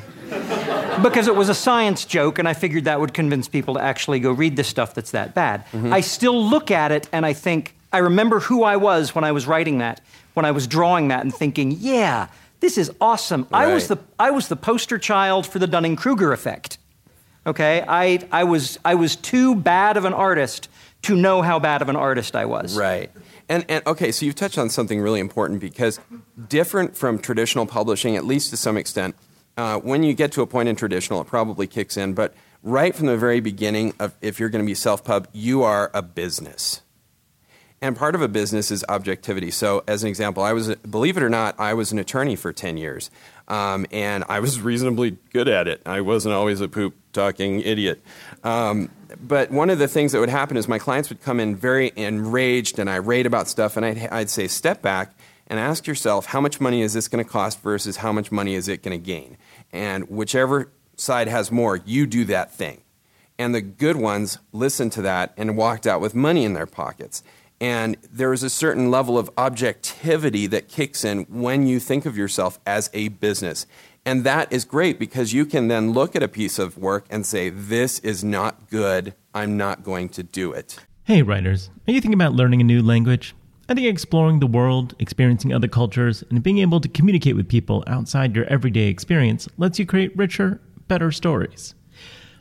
because 1.03 1.27
it 1.27 1.35
was 1.35 1.49
a 1.49 1.53
science 1.53 2.05
joke, 2.05 2.39
and 2.39 2.47
I 2.47 2.53
figured 2.53 2.85
that 2.85 2.99
would 2.99 3.13
convince 3.13 3.47
people 3.49 3.73
to 3.73 3.81
actually 3.81 4.21
go 4.21 4.31
read 4.31 4.55
the 4.55 4.63
stuff 4.63 4.93
that's 4.93 5.11
that 5.11 5.35
bad. 5.35 5.65
Mm-hmm. 5.67 5.93
I 5.93 6.01
still 6.01 6.49
look 6.49 6.71
at 6.71 6.91
it 6.91 7.09
and 7.11 7.25
I 7.25 7.33
think, 7.33 7.75
I 7.93 7.99
remember 7.99 8.39
who 8.39 8.63
I 8.63 8.77
was 8.77 9.13
when 9.13 9.23
I 9.23 9.31
was 9.31 9.47
writing 9.47 9.79
that, 9.79 10.01
when 10.33 10.45
I 10.45 10.51
was 10.51 10.67
drawing 10.67 11.09
that 11.09 11.21
and 11.21 11.33
thinking, 11.33 11.71
yeah, 11.79 12.27
this 12.61 12.77
is 12.77 12.91
awesome. 13.01 13.47
Right. 13.51 13.67
I 13.67 13.73
was 13.73 13.87
the 13.87 13.97
I 14.19 14.31
was 14.31 14.47
the 14.47 14.55
poster 14.55 14.97
child 14.97 15.45
for 15.45 15.59
the 15.59 15.67
Dunning-Kruger 15.67 16.31
effect. 16.31 16.77
Okay? 17.45 17.83
I 17.87 18.25
I 18.31 18.43
was 18.45 18.79
I 18.85 18.95
was 18.95 19.15
too 19.15 19.55
bad 19.55 19.97
of 19.97 20.05
an 20.05 20.13
artist 20.13 20.69
to 21.03 21.15
know 21.15 21.41
how 21.41 21.59
bad 21.59 21.81
of 21.81 21.89
an 21.89 21.95
artist 21.95 22.35
I 22.35 22.45
was. 22.45 22.77
Right. 22.77 23.11
And, 23.49 23.65
and 23.67 23.85
okay, 23.85 24.11
so 24.11 24.25
you've 24.25 24.35
touched 24.35 24.57
on 24.57 24.69
something 24.69 25.01
really 25.01 25.19
important 25.19 25.59
because 25.59 25.99
different 26.47 26.95
from 26.95 27.19
traditional 27.19 27.65
publishing, 27.65 28.15
at 28.15 28.23
least 28.23 28.51
to 28.51 28.57
some 28.57 28.77
extent, 28.77 29.15
uh, 29.57 29.79
when 29.79 30.03
you 30.03 30.13
get 30.13 30.31
to 30.33 30.41
a 30.41 30.47
point 30.47 30.69
in 30.69 30.75
traditional, 30.77 31.19
it 31.19 31.27
probably 31.27 31.67
kicks 31.67 31.97
in. 31.97 32.13
But 32.13 32.33
right 32.63 32.95
from 32.95 33.07
the 33.07 33.17
very 33.17 33.41
beginning, 33.41 33.93
of 33.99 34.15
if 34.21 34.39
you're 34.39 34.47
going 34.47 34.63
to 34.63 34.69
be 34.69 34.75
self 34.75 35.03
pub, 35.03 35.27
you 35.33 35.63
are 35.63 35.91
a 35.93 36.01
business 36.01 36.81
And 37.83 37.97
part 37.97 38.13
of 38.13 38.21
a 38.21 38.27
business 38.27 38.69
is 38.69 38.85
objectivity. 38.87 39.49
So, 39.49 39.83
as 39.87 40.03
an 40.03 40.09
example, 40.09 40.43
I 40.43 40.53
was, 40.53 40.75
believe 40.75 41.17
it 41.17 41.23
or 41.23 41.29
not, 41.29 41.59
I 41.59 41.73
was 41.73 41.91
an 41.91 41.97
attorney 41.97 42.35
for 42.35 42.53
10 42.53 42.77
years. 42.77 43.09
Um, 43.47 43.87
and 43.91 44.23
I 44.29 44.39
was 44.39 44.61
reasonably 44.61 45.17
good 45.33 45.47
at 45.47 45.67
it. 45.67 45.81
I 45.85 46.01
wasn't 46.01 46.35
always 46.35 46.61
a 46.61 46.67
poop 46.67 46.93
talking 47.11 47.59
idiot. 47.61 48.03
Um, 48.43 48.91
but 49.19 49.49
one 49.49 49.71
of 49.71 49.79
the 49.79 49.87
things 49.87 50.11
that 50.11 50.19
would 50.19 50.29
happen 50.29 50.57
is 50.57 50.67
my 50.67 50.77
clients 50.77 51.09
would 51.09 51.21
come 51.21 51.39
in 51.39 51.55
very 51.55 51.91
enraged 51.95 52.77
and 52.77 52.87
irate 52.87 53.25
about 53.25 53.47
stuff, 53.47 53.77
and 53.77 53.85
I'd, 53.85 54.07
I'd 54.09 54.29
say, 54.29 54.47
step 54.47 54.83
back 54.83 55.15
and 55.47 55.59
ask 55.59 55.87
yourself, 55.87 56.27
how 56.27 56.39
much 56.39 56.61
money 56.61 56.81
is 56.81 56.93
this 56.93 57.07
going 57.07 57.23
to 57.23 57.29
cost 57.29 57.61
versus 57.61 57.97
how 57.97 58.13
much 58.13 58.31
money 58.31 58.53
is 58.53 58.67
it 58.67 58.83
going 58.83 58.97
to 58.97 59.03
gain? 59.03 59.37
And 59.73 60.07
whichever 60.07 60.71
side 60.97 61.27
has 61.27 61.51
more, 61.51 61.77
you 61.77 62.05
do 62.05 62.25
that 62.25 62.53
thing. 62.53 62.83
And 63.37 63.55
the 63.55 63.61
good 63.61 63.95
ones 63.95 64.37
listened 64.51 64.91
to 64.93 65.01
that 65.01 65.33
and 65.35 65.57
walked 65.57 65.87
out 65.87 65.99
with 65.99 66.13
money 66.13 66.45
in 66.45 66.53
their 66.53 66.67
pockets. 66.67 67.23
And 67.61 67.95
there 68.11 68.33
is 68.33 68.41
a 68.41 68.49
certain 68.49 68.89
level 68.89 69.19
of 69.19 69.29
objectivity 69.37 70.47
that 70.47 70.67
kicks 70.67 71.05
in 71.05 71.25
when 71.29 71.67
you 71.67 71.79
think 71.79 72.07
of 72.07 72.17
yourself 72.17 72.59
as 72.65 72.89
a 72.91 73.09
business. 73.09 73.67
And 74.03 74.23
that 74.23 74.51
is 74.51 74.65
great 74.65 74.97
because 74.97 75.31
you 75.31 75.45
can 75.45 75.67
then 75.67 75.91
look 75.91 76.15
at 76.15 76.23
a 76.23 76.27
piece 76.27 76.57
of 76.57 76.75
work 76.75 77.05
and 77.11 77.23
say, 77.23 77.49
This 77.49 77.99
is 77.99 78.23
not 78.23 78.67
good. 78.71 79.13
I'm 79.35 79.57
not 79.57 79.83
going 79.83 80.09
to 80.09 80.23
do 80.23 80.51
it. 80.51 80.79
Hey, 81.03 81.21
writers, 81.21 81.69
are 81.87 81.91
you 81.91 82.01
thinking 82.01 82.19
about 82.19 82.33
learning 82.33 82.61
a 82.61 82.63
new 82.63 82.81
language? 82.81 83.35
I 83.69 83.75
think 83.75 83.87
exploring 83.87 84.39
the 84.39 84.47
world, 84.47 84.95
experiencing 84.97 85.53
other 85.53 85.67
cultures, 85.67 86.23
and 86.31 86.41
being 86.41 86.57
able 86.57 86.81
to 86.81 86.89
communicate 86.89 87.35
with 87.35 87.47
people 87.47 87.83
outside 87.85 88.35
your 88.35 88.45
everyday 88.45 88.87
experience 88.87 89.47
lets 89.57 89.77
you 89.77 89.85
create 89.85 90.17
richer, 90.17 90.59
better 90.87 91.11
stories. 91.11 91.75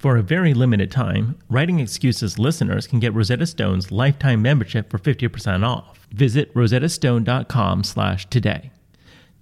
For 0.00 0.16
a 0.16 0.22
very 0.22 0.54
limited 0.54 0.90
time, 0.90 1.36
Writing 1.50 1.78
Excuses 1.78 2.38
listeners 2.38 2.86
can 2.86 3.00
get 3.00 3.12
Rosetta 3.12 3.44
Stone's 3.44 3.92
lifetime 3.92 4.40
membership 4.40 4.90
for 4.90 4.98
50% 4.98 5.62
off 5.62 6.06
visit 6.10 6.52
rosettastone.com 6.54 7.84
slash 7.84 8.26
today. 8.30 8.70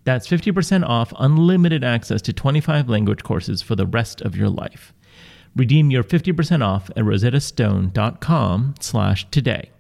That's 0.03 0.27
50% 0.27 0.85
off 0.85 1.13
unlimited 1.17 1.85
access 1.85 2.21
to 2.23 2.33
25 2.33 2.89
language 2.89 3.23
courses 3.23 3.63
for 3.63 3.77
the 3.77 3.87
rest 3.87 4.21
of 4.21 4.35
your 4.35 4.49
life. 4.49 4.93
Redeem 5.55 5.93
your 5.93 6.03
50% 6.03 6.67
off 6.67 6.91
at 6.91 7.05
rosettastone.com 7.05 8.75
slash 8.81 9.31
today. 9.31 9.71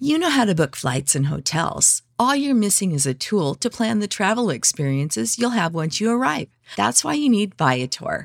You 0.00 0.18
know 0.18 0.30
how 0.30 0.44
to 0.44 0.56
book 0.56 0.74
flights 0.74 1.14
and 1.14 1.26
hotels. 1.26 2.02
All 2.18 2.34
you're 2.34 2.54
missing 2.54 2.90
is 2.90 3.06
a 3.06 3.14
tool 3.14 3.54
to 3.54 3.70
plan 3.70 4.00
the 4.00 4.08
travel 4.08 4.50
experiences 4.50 5.38
you'll 5.38 5.50
have 5.50 5.72
once 5.72 6.00
you 6.00 6.10
arrive. 6.10 6.48
That's 6.76 7.04
why 7.04 7.14
you 7.14 7.28
need 7.28 7.54
Viator. 7.54 8.24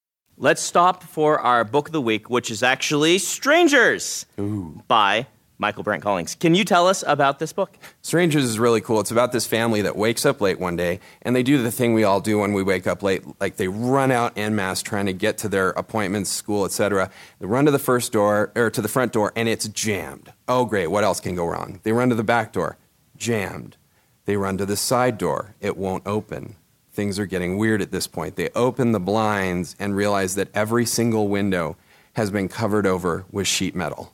Let's 0.43 0.63
stop 0.63 1.03
for 1.03 1.39
our 1.39 1.63
book 1.63 1.89
of 1.89 1.91
the 1.91 2.01
week, 2.01 2.31
which 2.31 2.49
is 2.49 2.63
actually 2.63 3.19
Strangers 3.19 4.25
Ooh. 4.39 4.81
by 4.87 5.27
Michaelbrent 5.61 6.01
Collings. 6.01 6.33
Can 6.33 6.55
you 6.55 6.65
tell 6.65 6.87
us 6.87 7.03
about 7.05 7.37
this 7.37 7.53
book? 7.53 7.77
Strangers 8.01 8.45
is 8.45 8.57
really 8.57 8.81
cool. 8.81 8.99
It's 8.99 9.11
about 9.11 9.33
this 9.33 9.45
family 9.45 9.83
that 9.83 9.95
wakes 9.95 10.25
up 10.25 10.41
late 10.41 10.59
one 10.59 10.75
day 10.75 10.99
and 11.21 11.35
they 11.35 11.43
do 11.43 11.61
the 11.61 11.71
thing 11.71 11.93
we 11.93 12.03
all 12.03 12.19
do 12.19 12.39
when 12.39 12.53
we 12.53 12.63
wake 12.63 12.87
up 12.87 13.03
late. 13.03 13.21
Like 13.39 13.57
they 13.57 13.67
run 13.67 14.09
out 14.09 14.35
en 14.35 14.55
masse 14.55 14.81
trying 14.81 15.05
to 15.05 15.13
get 15.13 15.37
to 15.37 15.47
their 15.47 15.69
appointments, 15.69 16.31
school, 16.31 16.65
etc. 16.65 17.11
They 17.37 17.45
run 17.45 17.65
to 17.65 17.71
the 17.71 17.77
first 17.77 18.11
door 18.11 18.51
or 18.55 18.71
to 18.71 18.81
the 18.81 18.87
front 18.87 19.13
door 19.13 19.31
and 19.35 19.47
it's 19.47 19.67
jammed. 19.67 20.33
Oh 20.47 20.65
great, 20.65 20.87
what 20.87 21.03
else 21.03 21.19
can 21.19 21.35
go 21.35 21.45
wrong? 21.45 21.81
They 21.83 21.91
run 21.91 22.09
to 22.09 22.15
the 22.15 22.23
back 22.23 22.51
door, 22.51 22.77
jammed. 23.15 23.77
They 24.25 24.37
run 24.37 24.57
to 24.57 24.65
the 24.65 24.75
side 24.75 25.19
door, 25.19 25.53
it 25.61 25.77
won't 25.77 26.07
open 26.07 26.55
things 27.01 27.17
are 27.17 27.25
getting 27.25 27.57
weird 27.57 27.81
at 27.81 27.89
this 27.89 28.05
point. 28.05 28.35
They 28.35 28.49
open 28.53 28.91
the 28.91 28.99
blinds 28.99 29.75
and 29.79 29.95
realize 29.95 30.35
that 30.35 30.49
every 30.53 30.85
single 30.85 31.29
window 31.29 31.75
has 32.13 32.29
been 32.29 32.47
covered 32.47 32.85
over 32.85 33.25
with 33.31 33.47
sheet 33.47 33.73
metal. 33.73 34.13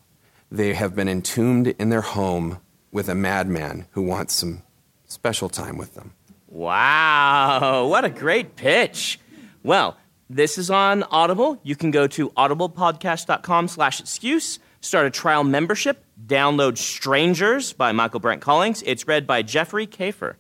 They 0.50 0.74
have 0.74 0.96
been 0.96 1.10
entombed 1.10 1.68
in 1.68 1.90
their 1.90 2.00
home 2.00 2.60
with 2.94 3.10
a 3.10 3.14
madman 3.14 3.88
who 3.92 4.04
wants 4.04 4.36
some 4.36 4.64
special 5.06 5.50
time 5.50 5.78
with 5.78 5.96
them. 5.96 6.14
Wow, 6.48 7.88
what 7.88 8.06
a 8.06 8.10
great 8.10 8.56
pitch. 8.56 9.20
Well, 9.64 9.98
this 10.30 10.58
is 10.58 10.72
on 10.72 11.04
Audible. 11.04 11.60
You 11.64 11.76
can 11.76 11.92
go 11.92 12.08
to 12.08 12.30
audiblepodcast.com 12.30 13.68
slash 13.68 14.00
excuse, 14.00 14.60
start 14.80 15.06
a 15.06 15.10
trial 15.10 15.44
membership, 15.44 16.06
download 16.26 16.78
Strangers 16.78 17.74
by 17.74 17.92
Michaelbrent 17.92 18.40
Collings. 18.40 18.82
It's 18.86 19.06
read 19.06 19.28
by 19.28 19.42
Jeffrey 19.42 19.88
Kafer. 19.88 20.36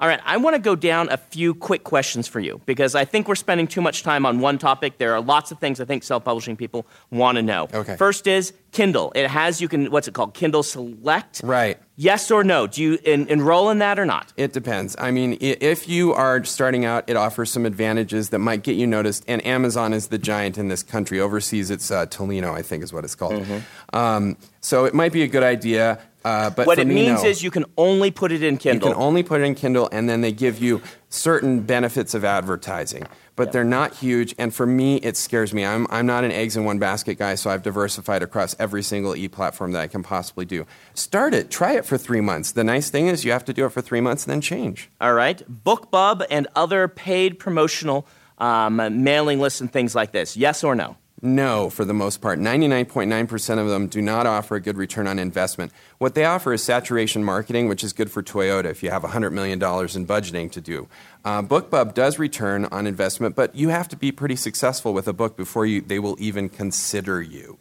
All 0.00 0.08
right, 0.08 0.20
I 0.24 0.36
want 0.38 0.54
to 0.56 0.60
go 0.60 0.74
down 0.74 1.08
a 1.10 1.16
few 1.16 1.54
quick 1.54 1.84
questions 1.84 2.26
for 2.26 2.40
you 2.40 2.60
because 2.66 2.94
I 2.94 3.04
think 3.04 3.28
we're 3.28 3.34
spending 3.36 3.66
too 3.66 3.80
much 3.80 4.02
time 4.02 4.26
on 4.26 4.40
one 4.40 4.58
topic. 4.58 4.98
There 4.98 5.14
are 5.14 5.20
lots 5.20 5.52
of 5.52 5.58
things 5.60 5.80
I 5.80 5.84
think 5.84 6.02
self-publishing 6.02 6.56
people 6.56 6.84
want 7.10 7.36
to 7.36 7.42
know. 7.42 7.68
Okay. 7.72 7.96
First 7.96 8.26
is 8.26 8.52
Kindle. 8.72 9.12
It 9.14 9.28
has 9.28 9.60
you 9.60 9.68
can 9.68 9.90
what's 9.92 10.08
it 10.08 10.14
called? 10.14 10.34
Kindle 10.34 10.62
Select. 10.64 11.40
Right. 11.44 11.78
Yes 11.96 12.32
or 12.32 12.42
no? 12.42 12.66
Do 12.66 12.82
you 12.82 12.98
en- 13.04 13.28
enroll 13.28 13.70
in 13.70 13.78
that 13.78 14.00
or 14.00 14.04
not? 14.04 14.32
It 14.36 14.52
depends. 14.52 14.96
I 14.98 15.12
mean, 15.12 15.34
i- 15.34 15.56
if 15.60 15.88
you 15.88 16.12
are 16.12 16.42
starting 16.42 16.84
out, 16.84 17.04
it 17.06 17.14
offers 17.16 17.52
some 17.52 17.64
advantages 17.64 18.30
that 18.30 18.40
might 18.40 18.64
get 18.64 18.74
you 18.74 18.88
noticed. 18.88 19.22
And 19.28 19.46
Amazon 19.46 19.92
is 19.92 20.08
the 20.08 20.18
giant 20.18 20.58
in 20.58 20.66
this 20.66 20.82
country. 20.82 21.20
Overseas, 21.20 21.70
it's 21.70 21.92
uh, 21.92 22.06
Tolino, 22.06 22.52
I 22.52 22.62
think, 22.62 22.82
is 22.82 22.92
what 22.92 23.04
it's 23.04 23.14
called. 23.14 23.46
Um, 23.92 24.36
so 24.60 24.86
it 24.86 24.92
might 24.94 25.12
be 25.12 25.22
a 25.22 25.28
good 25.28 25.44
idea. 25.44 26.00
Uh, 26.24 26.48
but 26.48 26.66
what 26.66 26.78
it 26.78 26.86
me, 26.86 26.94
means 26.94 27.22
no. 27.22 27.28
is 27.28 27.42
you 27.42 27.50
can 27.50 27.66
only 27.76 28.10
put 28.10 28.32
it 28.32 28.42
in 28.42 28.56
Kindle. 28.56 28.88
You 28.88 28.94
can 28.94 29.02
only 29.02 29.22
put 29.22 29.42
it 29.42 29.44
in 29.44 29.54
Kindle, 29.54 29.90
and 29.92 30.08
then 30.08 30.22
they 30.22 30.32
give 30.32 30.58
you 30.58 30.80
certain 31.10 31.60
benefits 31.60 32.14
of 32.14 32.24
advertising, 32.24 33.06
but 33.36 33.52
they're 33.52 33.62
not 33.62 33.94
huge. 33.94 34.34
And 34.38 34.52
for 34.54 34.64
me, 34.64 34.96
it 34.96 35.18
scares 35.18 35.52
me. 35.52 35.66
I'm, 35.66 35.86
I'm 35.90 36.06
not 36.06 36.24
an 36.24 36.32
eggs 36.32 36.56
in 36.56 36.64
one 36.64 36.78
basket 36.78 37.18
guy, 37.18 37.34
so 37.34 37.50
I've 37.50 37.62
diversified 37.62 38.22
across 38.22 38.56
every 38.58 38.82
single 38.82 39.14
e 39.14 39.28
platform 39.28 39.72
that 39.72 39.82
I 39.82 39.86
can 39.86 40.02
possibly 40.02 40.46
do. 40.46 40.66
Start 40.94 41.34
it, 41.34 41.50
try 41.50 41.74
it 41.74 41.84
for 41.84 41.98
three 41.98 42.22
months. 42.22 42.52
The 42.52 42.64
nice 42.64 42.88
thing 42.88 43.08
is 43.08 43.24
you 43.24 43.32
have 43.32 43.44
to 43.44 43.52
do 43.52 43.66
it 43.66 43.70
for 43.70 43.82
three 43.82 44.00
months 44.00 44.24
and 44.24 44.32
then 44.32 44.40
change. 44.40 44.88
All 45.02 45.12
right. 45.12 45.42
BookBub 45.64 46.24
and 46.30 46.48
other 46.56 46.88
paid 46.88 47.38
promotional 47.38 48.06
um, 48.38 48.76
mailing 49.04 49.40
lists 49.40 49.60
and 49.60 49.70
things 49.70 49.94
like 49.94 50.12
this. 50.12 50.38
Yes 50.38 50.64
or 50.64 50.74
no? 50.74 50.96
No, 51.24 51.70
for 51.70 51.86
the 51.86 51.94
most 51.94 52.20
part. 52.20 52.38
99.9% 52.38 53.58
of 53.58 53.68
them 53.68 53.86
do 53.86 54.02
not 54.02 54.26
offer 54.26 54.56
a 54.56 54.60
good 54.60 54.76
return 54.76 55.06
on 55.06 55.18
investment. 55.18 55.72
What 55.96 56.14
they 56.14 56.26
offer 56.26 56.52
is 56.52 56.62
saturation 56.62 57.24
marketing, 57.24 57.66
which 57.66 57.82
is 57.82 57.94
good 57.94 58.10
for 58.10 58.22
Toyota 58.22 58.66
if 58.66 58.82
you 58.82 58.90
have 58.90 59.04
$100 59.04 59.32
million 59.32 59.54
in 59.54 60.06
budgeting 60.06 60.52
to 60.52 60.60
do. 60.60 60.86
Uh, 61.24 61.40
BookBub 61.40 61.94
does 61.94 62.18
return 62.18 62.66
on 62.66 62.86
investment, 62.86 63.34
but 63.34 63.54
you 63.54 63.70
have 63.70 63.88
to 63.88 63.96
be 63.96 64.12
pretty 64.12 64.36
successful 64.36 64.92
with 64.92 65.08
a 65.08 65.14
book 65.14 65.34
before 65.34 65.64
you, 65.64 65.80
they 65.80 65.98
will 65.98 66.16
even 66.20 66.50
consider 66.50 67.22
you. 67.22 67.56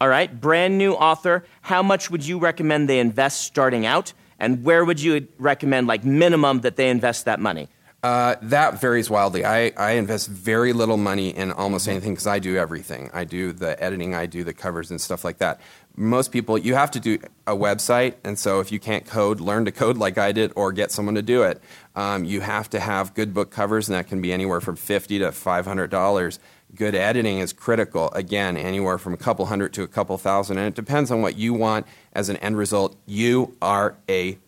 All 0.00 0.08
right. 0.08 0.40
Brand 0.40 0.78
new 0.78 0.94
author. 0.94 1.44
How 1.60 1.82
much 1.82 2.10
would 2.10 2.26
you 2.26 2.38
recommend 2.38 2.88
they 2.88 2.98
invest 2.98 3.42
starting 3.42 3.84
out? 3.84 4.14
And 4.38 4.64
where 4.64 4.86
would 4.86 5.02
you 5.02 5.28
recommend, 5.38 5.86
like, 5.86 6.02
minimum 6.02 6.62
that 6.62 6.76
they 6.76 6.88
invest 6.88 7.26
that 7.26 7.40
money? 7.40 7.68
Uh, 8.06 8.36
that 8.40 8.80
varies 8.80 9.10
wildly. 9.10 9.44
I, 9.44 9.72
I 9.76 9.92
invest 9.94 10.28
very 10.28 10.72
little 10.72 10.96
money 10.96 11.30
in 11.30 11.50
almost 11.50 11.88
anything 11.88 12.12
because 12.12 12.28
I 12.28 12.38
do 12.38 12.56
everything. 12.56 13.10
I 13.12 13.24
do 13.24 13.52
the 13.52 13.82
editing, 13.82 14.14
I 14.14 14.26
do 14.26 14.44
the 14.44 14.54
covers 14.54 14.92
and 14.92 15.00
stuff 15.00 15.24
like 15.24 15.38
that. 15.38 15.60
Most 15.96 16.30
people, 16.30 16.56
you 16.56 16.76
have 16.76 16.92
to 16.92 17.00
do 17.00 17.18
a 17.48 17.56
website, 17.56 18.14
and 18.22 18.38
so 18.38 18.60
if 18.60 18.70
you 18.70 18.78
can't 18.78 19.04
code, 19.04 19.40
learn 19.40 19.64
to 19.64 19.72
code 19.72 19.96
like 19.96 20.18
I 20.18 20.30
did, 20.30 20.52
or 20.54 20.70
get 20.70 20.92
someone 20.92 21.16
to 21.16 21.22
do 21.22 21.42
it. 21.42 21.60
Um, 21.96 22.24
you 22.24 22.42
have 22.42 22.70
to 22.70 22.78
have 22.78 23.12
good 23.14 23.34
book 23.34 23.50
covers, 23.50 23.88
and 23.88 23.96
that 23.96 24.06
can 24.06 24.22
be 24.22 24.32
anywhere 24.32 24.60
from 24.60 24.76
fifty 24.76 25.18
to 25.18 25.32
five 25.32 25.66
hundred 25.66 25.90
dollars. 25.90 26.38
Good 26.76 26.94
editing 26.94 27.40
is 27.40 27.52
critical. 27.52 28.12
Again, 28.12 28.56
anywhere 28.56 28.98
from 28.98 29.14
a 29.14 29.16
couple 29.16 29.46
hundred 29.46 29.72
to 29.72 29.82
a 29.82 29.88
couple 29.88 30.16
thousand, 30.16 30.58
and 30.58 30.68
it 30.68 30.76
depends 30.76 31.10
on 31.10 31.22
what 31.22 31.36
you 31.36 31.54
want 31.54 31.86
as 32.12 32.28
an 32.28 32.36
end 32.36 32.56
result. 32.56 32.96
You 33.04 33.56
are 33.60 33.96
a 34.08 34.38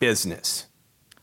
business. 0.00 0.66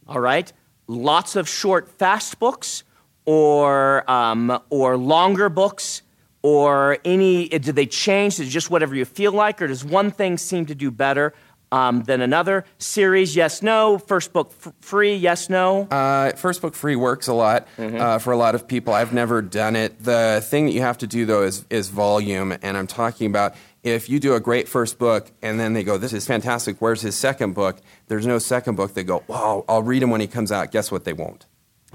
All 0.08 0.20
right. 0.20 0.52
Lots 0.94 1.36
of 1.36 1.50
short, 1.50 1.90
fast 1.90 2.40
books, 2.40 2.84
or 3.26 4.10
um, 4.10 4.62
or 4.70 4.96
longer 4.96 5.50
books, 5.50 6.04
or 6.44 7.00
any. 7.04 7.50
Do 7.50 7.72
they 7.72 7.88
change? 7.88 8.34
Is 8.36 8.42
it 8.42 8.50
just 8.50 8.70
whatever 8.70 8.94
you 8.96 9.06
feel 9.06 9.32
like, 9.32 9.62
or 9.62 9.68
does 9.68 9.84
one 9.84 10.12
thing 10.12 10.38
seem 10.38 10.68
to 10.68 10.76
do 10.76 10.92
better 10.92 11.34
um, 11.72 12.04
than 12.04 12.22
another? 12.22 12.64
Series, 12.78 13.36
yes, 13.36 13.62
no. 13.64 13.98
First 13.98 14.34
book 14.34 14.54
f- 14.64 14.74
free, 14.82 15.16
yes, 15.16 15.50
no. 15.50 15.84
Uh, 15.90 16.34
first 16.34 16.62
book 16.62 16.76
free 16.76 16.96
works 16.96 17.28
a 17.28 17.34
lot 17.34 17.68
uh, 17.80 18.20
for 18.20 18.32
a 18.32 18.38
lot 18.38 18.54
of 18.54 18.68
people. 18.68 18.94
I've 18.94 19.14
never 19.14 19.42
done 19.42 19.76
it. 19.76 20.04
The 20.04 20.46
thing 20.48 20.68
that 20.68 20.74
you 20.74 20.82
have 20.82 21.00
to 21.00 21.08
do 21.08 21.26
though 21.26 21.44
is 21.44 21.66
is 21.70 21.90
volume, 21.90 22.56
and 22.62 22.78
I'm 22.78 22.88
talking 22.88 23.28
about 23.28 23.56
if 23.84 24.10
you 24.10 24.20
do 24.20 24.34
a 24.34 24.40
great 24.40 24.68
first 24.68 24.98
book 24.98 25.32
and 25.42 25.60
then 25.60 25.74
they 25.74 25.84
go, 25.84 25.98
"This 25.98 26.14
is 26.14 26.26
fantastic. 26.26 26.78
Where's 26.80 27.02
his 27.02 27.16
second 27.16 27.54
book?" 27.54 27.78
There's 28.08 28.26
no 28.26 28.40
second 28.40 28.76
book. 28.76 28.94
They 28.94 29.04
go, 29.04 29.24
"Wow, 29.28 29.66
I'll 29.68 29.84
read 29.84 30.02
him 30.02 30.10
when 30.10 30.22
he 30.22 30.28
comes 30.28 30.52
out." 30.52 30.72
Guess 30.72 30.92
what? 30.92 31.04
They 31.04 31.14
won't. 31.14 31.46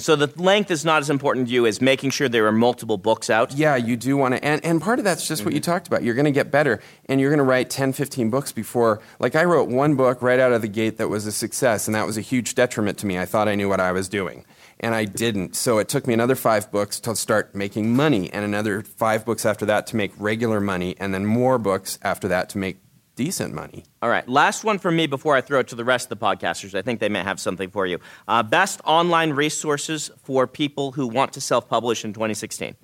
So 0.01 0.15
the 0.15 0.31
length 0.41 0.71
is 0.71 0.85
not 0.85 1.03
as 1.03 1.11
important 1.11 1.49
to 1.49 1.53
you 1.53 1.67
as 1.67 1.81
making 1.81 2.11
sure 2.11 2.29
there 2.29 2.47
are 2.47 2.53
multiple 2.53 2.99
books 2.99 3.29
out. 3.29 3.53
Yeah, 3.53 3.75
you 3.75 3.97
do 3.97 4.17
want 4.17 4.37
to, 4.37 4.45
and, 4.45 4.65
and 4.65 4.81
part 4.81 5.01
of 5.01 5.05
that's 5.05 5.27
just 5.27 5.45
what 5.45 5.53
you 5.53 5.61
mm-hmm. 5.61 5.73
talked 5.73 5.89
about. 5.89 6.05
You're 6.05 6.15
going 6.15 6.25
to 6.25 6.31
get 6.31 6.53
better, 6.53 6.81
and 7.07 7.21
you're 7.21 7.31
going 7.31 7.39
to 7.39 7.45
write 7.45 7.69
10, 7.69 7.93
15 7.93 8.31
books 8.31 8.53
before. 8.53 9.01
Like, 9.19 9.35
I 9.35 9.45
wrote 9.45 9.69
one 9.69 9.97
book 9.97 10.23
right 10.23 10.39
out 10.39 10.53
of 10.53 10.63
the 10.63 10.69
gate 10.69 10.99
that 10.99 11.09
was 11.09 11.27
a 11.27 11.33
success, 11.33 11.89
and 11.89 11.97
that 11.97 12.07
was 12.07 12.17
a 12.17 12.21
huge 12.21 12.55
detriment 12.55 12.99
to 12.99 13.07
me. 13.07 13.19
I 13.19 13.25
thought 13.25 13.49
I 13.49 13.57
knew 13.57 13.69
what 13.69 13.81
I 13.81 13.91
was 13.91 14.09
doing, 14.09 14.45
and 14.81 14.95
I 14.95 15.05
didn't. 15.05 15.57
So 15.57 15.79
it 15.79 15.89
took 15.89 16.07
me 16.07 16.15
another 16.15 16.35
five 16.35 16.71
books 16.71 17.01
to 17.01 17.17
start 17.17 17.55
making 17.55 17.95
money, 17.95 18.33
and 18.33 18.45
another 18.45 18.83
five 18.83 19.25
books 19.25 19.45
after 19.45 19.67
that 19.67 19.87
to 19.89 19.97
make 19.97 20.13
regular 20.19 20.61
money, 20.61 20.97
and 20.99 21.13
then 21.13 21.27
more 21.27 21.59
books 21.59 21.99
after 22.03 22.29
that 22.29 22.49
to 22.51 22.59
make 22.59 22.79
decent 23.17 23.53
money. 23.53 23.85
All 24.01 24.09
right, 24.09 24.29
last 24.29 24.63
one 24.63 24.79
from 24.79 24.95
me 24.95 25.09
before 25.09 25.35
I 25.35 25.41
throw 25.41 25.59
it 25.59 25.69
to 25.69 25.75
the 25.75 25.85
rest 25.85 26.11
of 26.11 26.19
the 26.19 26.25
podcasters. 26.25 26.75
I 26.77 26.83
think 26.83 27.01
they 27.01 27.09
may 27.09 27.23
have 27.25 27.41
something 27.41 27.69
for 27.69 27.85
you. 27.85 27.99
Uh, 28.29 28.45
best 28.45 28.81
online 28.85 29.33
resources 29.33 30.11
for 30.23 30.47
people 30.47 30.93
who 30.93 31.09
want 31.09 31.33
to 31.33 31.41
self-publish 31.41 32.05
in 32.05 32.13
2016. 32.13 32.77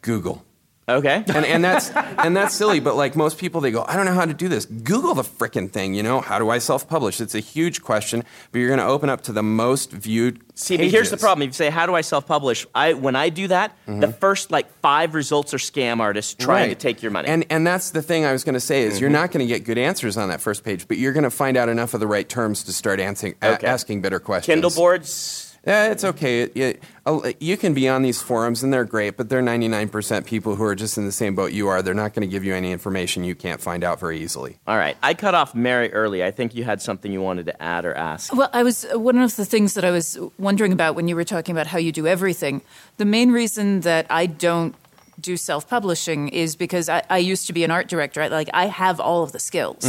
Google. 0.00 0.44
Okay. 0.88 1.22
and, 1.26 1.44
and 1.44 1.62
that's 1.62 1.90
and 1.90 2.36
that's 2.36 2.54
silly, 2.54 2.80
but 2.80 2.96
like 2.96 3.14
most 3.14 3.38
people, 3.38 3.60
they 3.60 3.70
go, 3.70 3.84
I 3.86 3.96
don't 3.96 4.06
know 4.06 4.14
how 4.14 4.24
to 4.24 4.34
do 4.34 4.48
this. 4.48 4.64
Google 4.64 5.14
the 5.14 5.22
frickin' 5.22 5.70
thing, 5.70 5.94
you 5.94 6.02
know? 6.02 6.20
How 6.20 6.38
do 6.38 6.48
I 6.48 6.58
self-publish? 6.58 7.20
It's 7.20 7.34
a 7.34 7.40
huge 7.40 7.82
question, 7.82 8.24
but 8.52 8.58
you're 8.58 8.68
going 8.68 8.80
to 8.80 8.86
open 8.86 9.10
up 9.10 9.22
to 9.22 9.32
the 9.32 9.42
most 9.42 9.92
viewed. 9.92 10.40
See, 10.54 10.76
but 10.76 10.86
here's 10.86 11.10
the 11.10 11.16
problem. 11.16 11.42
If 11.42 11.50
you 11.50 11.52
say, 11.52 11.70
"How 11.70 11.86
do 11.86 11.94
I 11.94 12.00
self-publish?" 12.00 12.66
I 12.74 12.94
when 12.94 13.14
I 13.14 13.28
do 13.28 13.48
that, 13.48 13.76
the 13.86 13.92
mm-hmm. 13.92 14.10
first 14.12 14.50
like 14.50 14.68
five 14.80 15.14
results 15.14 15.54
are 15.54 15.58
scam 15.58 16.00
artists 16.00 16.34
trying 16.34 16.70
to 16.70 16.74
take 16.74 17.02
your 17.02 17.12
money. 17.12 17.28
And 17.28 17.44
and 17.50 17.66
that's 17.66 17.90
the 17.90 18.02
thing 18.02 18.24
I 18.24 18.32
was 18.32 18.42
going 18.42 18.54
to 18.54 18.60
say 18.60 18.82
is 18.82 19.00
you're 19.00 19.08
mm-hmm. 19.08 19.20
not 19.20 19.30
going 19.30 19.46
to 19.46 19.52
get 19.52 19.64
good 19.64 19.78
answers 19.78 20.16
on 20.16 20.30
that 20.30 20.40
first 20.40 20.64
page, 20.64 20.88
but 20.88 20.96
you're 20.96 21.12
going 21.12 21.24
to 21.24 21.30
find 21.30 21.56
out 21.56 21.68
enough 21.68 21.94
of 21.94 22.00
the 22.00 22.08
right 22.08 22.28
terms 22.28 22.64
to 22.64 22.72
start 22.72 22.98
answering, 22.98 23.34
a- 23.40 23.64
asking 23.64 24.00
better 24.00 24.18
questions. 24.18 24.52
Kindle 24.52 24.70
boards. 24.70 25.47
Yeah, 25.68 25.92
it's 25.92 26.02
okay. 26.02 26.40
It- 26.42 26.56
it- 26.56 26.82
uh, 27.04 27.32
you 27.40 27.56
can 27.58 27.74
be 27.74 27.88
on 27.88 28.00
these 28.02 28.22
forums 28.22 28.62
and 28.62 28.72
they're 28.72 28.84
great, 28.86 29.16
but 29.18 29.28
they're 29.28 29.42
99% 29.42 30.24
people 30.26 30.56
who 30.56 30.64
are 30.64 30.74
just 30.74 30.96
in 30.96 31.04
the 31.04 31.12
same 31.12 31.34
boat 31.34 31.52
you 31.52 31.68
are. 31.68 31.82
They're 31.82 31.92
not 31.94 32.14
going 32.14 32.26
to 32.26 32.30
give 32.30 32.42
you 32.42 32.54
any 32.54 32.72
information 32.72 33.22
you 33.22 33.34
can't 33.34 33.60
find 33.60 33.84
out 33.84 34.00
very 34.00 34.18
easily. 34.20 34.56
All 34.66 34.76
right, 34.78 34.96
I 35.02 35.12
cut 35.14 35.34
off 35.34 35.54
Mary 35.54 35.92
early. 35.92 36.24
I 36.24 36.30
think 36.30 36.54
you 36.54 36.64
had 36.64 36.80
something 36.80 37.12
you 37.12 37.20
wanted 37.22 37.46
to 37.46 37.62
add 37.62 37.84
or 37.84 37.94
ask. 37.94 38.34
Well, 38.34 38.48
I 38.54 38.62
was 38.62 38.86
one 38.94 39.18
of 39.18 39.36
the 39.36 39.44
things 39.44 39.74
that 39.74 39.84
I 39.84 39.90
was 39.90 40.18
wondering 40.38 40.72
about 40.72 40.94
when 40.94 41.06
you 41.06 41.14
were 41.16 41.24
talking 41.24 41.54
about 41.54 41.66
how 41.68 41.78
you 41.78 41.92
do 41.92 42.06
everything. 42.06 42.62
The 42.96 43.04
main 43.04 43.30
reason 43.30 43.80
that 43.80 44.06
I 44.08 44.24
don't 44.26 44.74
do 45.20 45.36
self-publishing 45.36 46.28
is 46.28 46.56
because 46.56 46.88
I, 46.88 47.02
I 47.10 47.18
used 47.18 47.46
to 47.48 47.52
be 47.52 47.64
an 47.64 47.70
art 47.70 47.88
director. 47.88 48.22
I, 48.22 48.28
like 48.28 48.48
I 48.54 48.66
have 48.66 49.00
all 49.00 49.22
of 49.22 49.32
the 49.32 49.40
skills, 49.40 49.84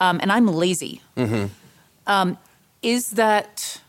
um, 0.00 0.20
and 0.22 0.30
I'm 0.30 0.46
lazy. 0.46 1.00
Um, 2.06 2.38
is 2.82 3.10
that 3.12 3.80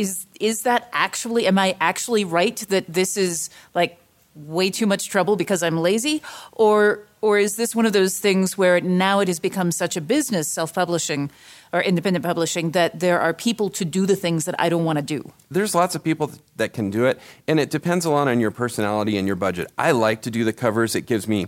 is 0.00 0.26
is 0.40 0.62
that 0.62 0.88
actually? 0.92 1.46
Am 1.46 1.58
I 1.58 1.76
actually 1.80 2.24
right 2.24 2.56
that 2.68 2.84
this 2.88 3.16
is 3.16 3.50
like 3.74 3.98
way 4.34 4.70
too 4.70 4.86
much 4.86 5.08
trouble 5.08 5.36
because 5.36 5.62
I'm 5.62 5.78
lazy, 5.78 6.22
or 6.52 7.00
or 7.20 7.38
is 7.38 7.56
this 7.56 7.76
one 7.76 7.84
of 7.84 7.92
those 7.92 8.18
things 8.18 8.56
where 8.56 8.80
now 8.80 9.20
it 9.20 9.28
has 9.28 9.38
become 9.38 9.70
such 9.70 9.94
a 9.96 10.00
business, 10.00 10.48
self-publishing 10.48 11.30
or 11.72 11.82
independent 11.82 12.24
publishing, 12.24 12.70
that 12.70 12.98
there 12.98 13.20
are 13.20 13.34
people 13.34 13.68
to 13.68 13.84
do 13.84 14.06
the 14.06 14.16
things 14.16 14.46
that 14.46 14.54
I 14.58 14.70
don't 14.70 14.84
want 14.84 14.96
to 14.96 15.02
do? 15.02 15.30
There's 15.50 15.74
lots 15.74 15.94
of 15.94 16.02
people 16.02 16.28
th- 16.28 16.40
that 16.56 16.72
can 16.72 16.90
do 16.90 17.04
it, 17.04 17.20
and 17.46 17.60
it 17.60 17.70
depends 17.70 18.06
a 18.06 18.10
lot 18.10 18.26
on 18.26 18.40
your 18.40 18.50
personality 18.50 19.18
and 19.18 19.26
your 19.26 19.36
budget. 19.36 19.70
I 19.76 19.90
like 19.92 20.22
to 20.22 20.30
do 20.30 20.44
the 20.44 20.54
covers. 20.54 20.94
It 20.94 21.04
gives 21.04 21.28
me 21.28 21.46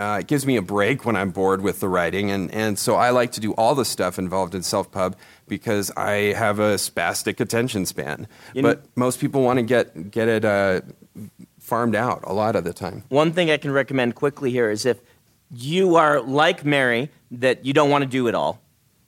uh, 0.00 0.18
it 0.20 0.26
gives 0.26 0.46
me 0.46 0.56
a 0.56 0.62
break 0.62 1.04
when 1.04 1.14
I'm 1.14 1.30
bored 1.30 1.60
with 1.60 1.80
the 1.80 1.88
writing, 1.88 2.30
and, 2.30 2.50
and 2.52 2.78
so 2.78 2.94
I 2.94 3.10
like 3.10 3.32
to 3.32 3.40
do 3.40 3.52
all 3.52 3.74
the 3.74 3.84
stuff 3.84 4.18
involved 4.18 4.54
in 4.54 4.62
self 4.62 4.90
pub 4.90 5.14
because 5.46 5.90
I 5.90 6.32
have 6.32 6.58
a 6.58 6.76
spastic 6.76 7.38
attention 7.38 7.84
span. 7.84 8.26
You 8.54 8.62
but 8.62 8.84
most 8.96 9.20
people 9.20 9.42
want 9.42 9.58
to 9.58 9.62
get 9.62 10.10
get 10.10 10.28
it 10.28 10.44
uh, 10.44 10.80
farmed 11.58 11.94
out 11.94 12.20
a 12.24 12.32
lot 12.32 12.56
of 12.56 12.64
the 12.64 12.72
time. 12.72 13.04
One 13.10 13.32
thing 13.32 13.50
I 13.50 13.58
can 13.58 13.72
recommend 13.72 14.14
quickly 14.14 14.50
here 14.50 14.70
is 14.70 14.86
if 14.86 14.98
you 15.54 15.96
are 15.96 16.22
like 16.22 16.64
Mary, 16.64 17.10
that 17.32 17.66
you 17.66 17.74
don't 17.74 17.90
want 17.90 18.02
to 18.02 18.08
do 18.08 18.26
it 18.26 18.34
all. 18.34 18.60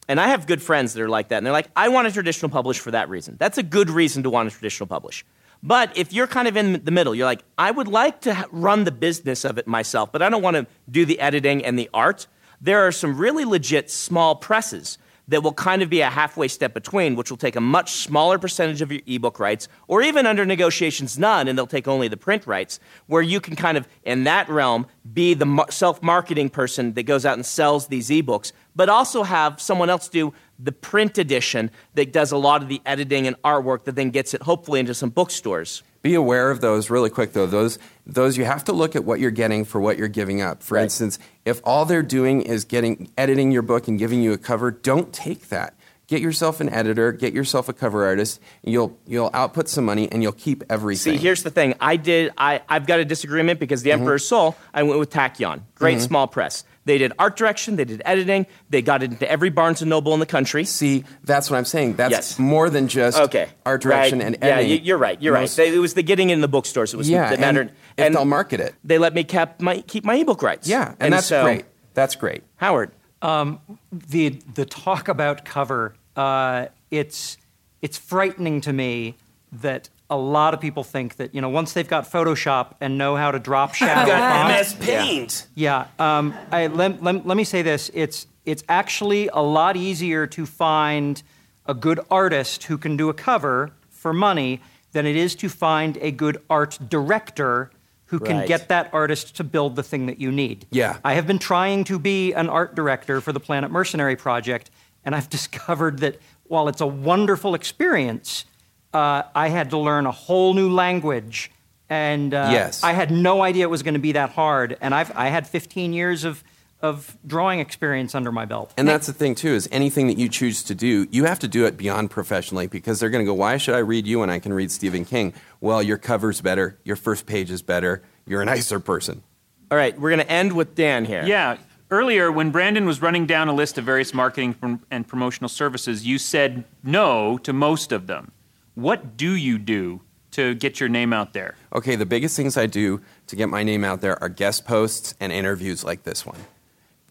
And 0.09 0.20
I 0.20 0.28
have 0.28 0.46
good 0.46 0.61
friends 0.61 0.92
that 0.92 1.02
are 1.02 1.09
like 1.09 1.28
that, 1.28 1.38
and 1.38 1.46
they're 1.46 1.52
like, 1.55 1.70
I 1.74 1.88
want 1.88 2.07
a 2.07 2.12
traditional 2.12 2.50
publish 2.50 2.81
for 2.81 2.90
that 2.90 3.09
reason. 3.09 3.37
That's 3.38 3.57
a 3.57 3.62
good 3.62 3.88
reason 3.88 4.24
to 4.24 4.31
want 4.31 4.48
a 4.48 4.50
traditional 4.50 4.87
publish. 4.87 5.24
But 5.62 5.96
if 5.96 6.12
you're 6.12 6.27
kind 6.27 6.48
of 6.48 6.57
in 6.57 6.85
the 6.85 6.90
middle, 6.90 7.14
you're 7.14 7.27
like, 7.27 7.44
I 7.57 7.70
would 7.70 7.88
like 7.88 8.20
to 8.22 8.48
run 8.51 8.85
the 8.85 8.90
business 8.90 9.44
of 9.44 9.59
it 9.59 9.68
myself, 9.68 10.11
but 10.11 10.20
I 10.20 10.29
don't 10.29 10.42
want 10.42 10.57
to 10.57 10.66
do 10.90 11.05
the 11.05 11.20
editing 11.20 11.64
and 11.64 11.79
the 11.79 11.88
art. 11.94 12.27
There 12.61 12.87
are 12.87 12.92
some 12.92 13.16
really 13.16 13.44
legit 13.44 13.90
small 13.90 14.35
presses 14.35 14.98
that 15.29 15.42
will 15.42 15.53
kind 15.53 15.83
of 15.83 15.88
be 15.88 16.01
a 16.01 16.11
halfway 16.11 16.48
step 16.48 16.75
between, 16.75 17.14
which 17.14 17.31
will 17.31 17.37
take 17.37 17.55
a 17.55 17.61
much 17.61 17.92
smaller 17.92 18.38
percentage 18.38 18.83
of 18.83 18.90
your 18.90 19.01
ebook 19.07 19.38
rights, 19.38 19.68
or 19.87 20.03
even 20.03 20.27
under 20.27 20.44
negotiations, 20.44 21.16
none, 21.16 21.46
and 21.46 21.57
they'll 21.57 21.66
take 21.66 21.87
only 21.87 22.09
the 22.09 22.16
print 22.16 22.46
rights, 22.46 22.81
where 23.07 23.22
you 23.22 23.40
can 23.40 23.55
kind 23.55 23.79
of, 23.79 23.87
in 24.03 24.25
that 24.25 24.48
realm, 24.48 24.87
be 25.12 25.33
the 25.33 25.66
self 25.70 26.03
marketing 26.03 26.51
person 26.51 26.94
that 26.94 27.05
goes 27.05 27.25
out 27.25 27.35
and 27.35 27.46
sells 27.46 27.87
these 27.87 28.11
ebooks, 28.11 28.53
but 28.75 28.88
also 28.88 29.22
have 29.22 29.61
someone 29.61 29.88
else 29.88 30.09
do 30.09 30.35
the 30.62 30.72
print 30.72 31.18
edition 31.18 31.70
that 31.94 32.12
does 32.12 32.33
a 32.33 32.37
lot 32.37 32.62
of 32.62 32.68
the 32.68 32.81
editing 32.87 33.27
and 33.27 33.40
artwork 33.42 33.85
that 33.85 33.96
then 33.96 34.11
gets 34.11 34.35
it 34.35 34.42
hopefully 34.42 34.81
into 34.81 34.94
some 34.94 35.11
bookstores. 35.11 35.83
Be 36.03 36.14
aware 36.14 36.51
of 36.51 36.61
those 36.61 36.90
really 36.90 37.11
quick 37.11 37.33
though. 37.33 37.46
Those 37.46 37.79
those 38.07 38.37
you 38.37 38.44
have 38.44 38.64
to 38.64 38.72
look 38.72 38.96
at 38.96 39.05
what 39.05 39.20
you're 39.20 39.31
getting 39.31 39.64
for 39.64 39.81
what 39.81 39.98
you're 39.98 40.09
giving 40.09 40.40
up. 40.40 40.62
For 40.62 40.75
right. 40.75 40.83
instance, 40.83 41.18
if 41.44 41.61
all 41.64 41.85
they're 41.85 42.03
doing 42.03 42.42
is 42.42 42.64
getting 42.64 43.11
editing 43.16 43.53
your 43.53 43.62
book 43.62 43.87
and 43.87 43.98
giving 43.98 44.20
you 44.20 44.33
a 44.33 44.38
cover, 44.38 44.70
don't 44.70 45.12
take 45.12 45.48
that. 45.51 45.75
Get 46.09 46.20
yourself 46.20 46.61
an 46.61 46.68
editor, 46.68 47.12
get 47.12 47.33
yourself 47.33 47.68
a 47.68 47.72
cover 47.72 48.05
artist, 48.05 48.40
you'll 48.64 48.98
you'll 49.07 49.31
output 49.33 49.68
some 49.68 49.85
money 49.85 50.11
and 50.11 50.22
you'll 50.22 50.33
keep 50.33 50.64
everything. 50.68 51.14
See, 51.14 51.18
here's 51.18 51.44
the 51.44 51.51
thing. 51.51 51.75
I 51.81 51.96
did 51.96 52.33
I, 52.37 52.62
I've 52.68 52.87
got 52.87 52.98
a 52.98 53.05
disagreement 53.05 53.61
because 53.61 53.83
the 53.83 53.90
mm-hmm. 53.90 54.01
Emperor's 54.01 54.27
Soul, 54.27 54.57
I 54.75 54.83
went 54.83 54.98
with 54.98 55.11
Tachyon. 55.11 55.62
Great 55.77 55.98
mm-hmm. 55.98 56.07
small 56.07 56.27
press. 56.27 56.64
They 56.85 56.99
did 56.99 57.12
art 57.18 57.37
direction, 57.37 57.77
they 57.77 57.85
did 57.85 58.03
editing, 58.05 58.47
they 58.71 58.83
got 58.83 59.03
it 59.03 59.12
into 59.12 59.31
every 59.31 59.51
Barnes 59.51 59.83
and 59.83 59.88
Noble 59.90 60.14
in 60.14 60.21
the 60.21 60.27
country. 60.27 60.64
See, 60.64 61.05
that's 61.23 61.49
what 61.49 61.57
I'm 61.57 61.64
saying. 61.64 61.95
That's 61.95 62.11
yes. 62.11 62.38
more 62.38 62.71
than 62.71 62.88
just 62.88 63.18
okay. 63.18 63.49
art 63.64 63.83
direction 63.83 64.18
right. 64.18 64.27
and 64.27 64.42
editing. 64.42 64.71
Yeah, 64.71 64.83
you're 64.83 64.99
right. 64.99 65.21
You're 65.23 65.35
Most, 65.35 65.59
right. 65.59 65.73
It 65.73 65.79
was 65.79 65.95
the 65.95 66.03
getting 66.03 66.31
in 66.31 66.40
the 66.40 66.49
bookstores. 66.49 66.92
It 66.92 66.97
was 66.97 67.09
yeah, 67.09 67.31
the 67.31 67.38
mattered. 67.38 67.68
And, 67.97 68.07
and 68.07 68.14
they'll 68.14 68.25
market 68.25 68.59
it. 68.59 68.75
They 68.83 68.99
let 68.99 69.14
me 69.14 69.23
keep 69.23 69.61
my 69.61 69.81
keep 69.83 70.05
my 70.05 70.16
ebook 70.16 70.42
rights. 70.42 70.66
Yeah, 70.66 70.88
and, 70.88 70.97
and 71.01 71.12
that's 71.12 71.27
so, 71.27 71.45
great. 71.45 71.66
That's 71.95 72.16
great. 72.16 72.42
Howard, 72.57 72.90
um, 73.21 73.61
the 73.92 74.31
the 74.55 74.64
talk 74.64 75.09
about 75.09 75.45
cover, 75.45 75.95
uh, 76.16 76.66
it's 76.90 77.37
it's 77.81 77.97
frightening 77.97 78.61
to 78.62 78.73
me 78.73 79.16
that 79.53 79.88
a 80.12 80.16
lot 80.16 80.53
of 80.53 80.61
people 80.61 80.85
think 80.85 81.16
that 81.16 81.35
you 81.35 81.40
know 81.40 81.48
once 81.48 81.72
they've 81.72 81.88
got 81.88 82.05
Photoshop 82.05 82.75
and 82.81 82.98
know 82.98 83.16
how 83.16 83.31
to 83.31 83.38
drop 83.38 83.75
shadow, 83.83 84.07
got 84.07 84.48
MS 84.48 84.75
Paint. 84.75 85.46
Yeah, 85.55 85.87
yeah. 85.98 86.18
Um, 86.18 86.35
I, 86.51 86.66
let, 86.66 87.03
let, 87.03 87.27
let 87.27 87.37
me 87.37 87.44
say 87.44 87.62
this: 87.62 87.90
it's 87.94 88.27
it's 88.44 88.62
actually 88.68 89.29
a 89.33 89.40
lot 89.40 89.77
easier 89.77 90.27
to 90.29 90.44
find 90.46 91.22
a 91.66 91.75
good 91.75 92.01
artist 92.11 92.64
who 92.64 92.77
can 92.77 92.96
do 92.96 93.09
a 93.09 93.14
cover 93.14 93.72
for 93.88 94.12
money 94.12 94.61
than 94.92 95.07
it 95.07 95.16
is 95.16 95.35
to 95.37 95.48
find 95.48 95.96
a 96.03 96.11
good 96.11 96.37
art 96.51 96.79
director 96.88 97.70
who 98.07 98.18
can 98.18 98.38
right. 98.38 98.48
get 98.48 98.68
that 98.68 98.92
artist 98.92 99.37
to 99.37 99.44
build 99.44 99.75
the 99.75 99.83
thing 99.83 100.05
that 100.05 100.20
you 100.20 100.31
need. 100.31 100.66
Yeah. 100.70 100.98
I 101.03 101.14
have 101.14 101.27
been 101.27 101.38
trying 101.38 101.85
to 101.85 101.98
be 101.98 102.35
an 102.35 102.51
art 102.51 102.75
director 102.75 103.22
for 103.22 103.33
the 103.33 103.40
Planet 103.40 103.70
Mercenary 103.70 104.16
Project, 104.16 104.70
and 105.03 105.14
I've 105.14 105.31
discovered 105.38 106.01
that 106.01 106.20
while 106.44 106.68
it's 106.68 106.83
a 106.83 106.87
wonderful 106.87 107.55
experience, 107.55 108.44
uh, 108.92 109.22
I 109.35 109.48
had 109.48 109.70
to 109.70 109.78
learn 109.78 110.07
a 110.07 110.11
whole 110.11 110.55
new 110.55 110.70
language. 110.70 111.50
And 111.88 112.33
uh, 112.33 112.48
yes. 112.50 112.83
I 112.83 112.92
had 112.92 113.11
no 113.11 113.42
idea 113.42 113.64
it 113.64 113.70
was 113.70 113.83
going 113.83 113.94
to 113.94 114.00
be 114.00 114.12
that 114.12 114.31
hard. 114.31 114.78
And 114.81 114.94
I've, 114.94 115.14
I 115.16 115.28
had 115.28 115.46
15 115.46 115.92
years 115.92 116.24
of, 116.24 116.42
of 116.81 117.16
drawing 117.26 117.61
experience 117.61 118.14
under 118.14 118.33
my 118.33 118.46
belt. 118.46 118.72
And 118.78 118.88
that's 118.88 119.07
the 119.07 119.12
thing, 119.12 119.35
too, 119.35 119.50
is 119.50 119.68
anything 119.70 120.07
that 120.07 120.16
you 120.16 120.28
choose 120.28 120.62
to 120.64 120.74
do, 120.74 121.07
you 121.11 121.24
have 121.24 121.38
to 121.40 121.48
do 121.48 121.66
it 121.66 121.76
beyond 121.76 122.11
professionally 122.11 122.66
because 122.66 122.98
they're 122.98 123.11
going 123.11 123.24
to 123.24 123.31
go, 123.31 123.35
why 123.35 123.59
should 123.59 123.74
I 123.74 123.81
read 123.81 124.07
you 124.07 124.20
when 124.20 124.31
I 124.31 124.38
can 124.38 124.52
read 124.55 124.70
Stephen 124.70 125.05
King? 125.05 125.35
Well, 125.61 125.83
your 125.83 125.98
cover's 125.98 126.40
better, 126.40 126.78
your 126.83 126.96
first 126.96 127.26
page 127.26 127.50
is 127.50 127.61
better, 127.62 128.02
you're 128.26 128.40
a 128.40 128.46
nicer 128.46 128.81
person. 128.81 129.22
All 129.70 129.76
right, 129.76 129.98
we're 129.98 130.11
going 130.11 130.20
to 130.20 130.31
end 130.31 130.52
with 130.52 130.74
Dan 130.74 131.05
here. 131.05 131.24
Yeah. 131.24 131.57
Earlier, 131.90 132.33
when 132.33 132.50
Brandon 132.50 132.87
was 132.87 133.02
running 133.02 133.26
down 133.26 133.48
a 133.48 133.55
list 133.55 133.76
of 133.76 133.85
various 133.85 134.14
marketing 134.14 134.81
and 134.90 135.07
promotional 135.07 135.50
services, 135.50 136.07
you 136.07 136.16
said 136.16 136.64
no 136.83 137.37
to 137.38 137.52
most 137.52 137.92
of 137.92 138.07
them. 138.07 138.33
What 138.75 139.17
do 139.17 139.35
you 139.35 139.59
do 139.59 140.01
to 140.33 140.55
get 140.55 140.81
your 140.81 140.89
name 140.89 141.13
out 141.13 141.33
there? 141.35 141.57
Okay, 141.75 141.95
the 141.97 142.07
biggest 142.07 142.37
things 142.37 142.57
I 142.57 142.67
do 142.67 143.01
to 143.27 143.37
get 143.37 143.49
my 143.49 143.63
name 143.63 143.85
out 143.85 144.01
there 144.01 144.21
are 144.23 144.29
guest 144.29 144.65
posts 144.65 145.15
and 145.21 145.33
interviews 145.33 145.85
like 145.85 146.05
this 146.05 146.25
one. 146.25 146.39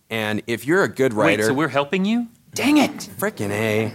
And 0.10 0.41
if 0.47 0.65
you're 0.65 0.84
a 0.84 0.89
good 0.89 1.13
writer, 1.13 1.43
Wait, 1.43 1.47
so 1.47 1.54
we're 1.54 1.69
helping 1.69 2.04
you? 2.04 2.28
Dang 2.54 2.78
it! 2.78 3.10
Frickin' 3.17 3.52
a. 3.52 3.93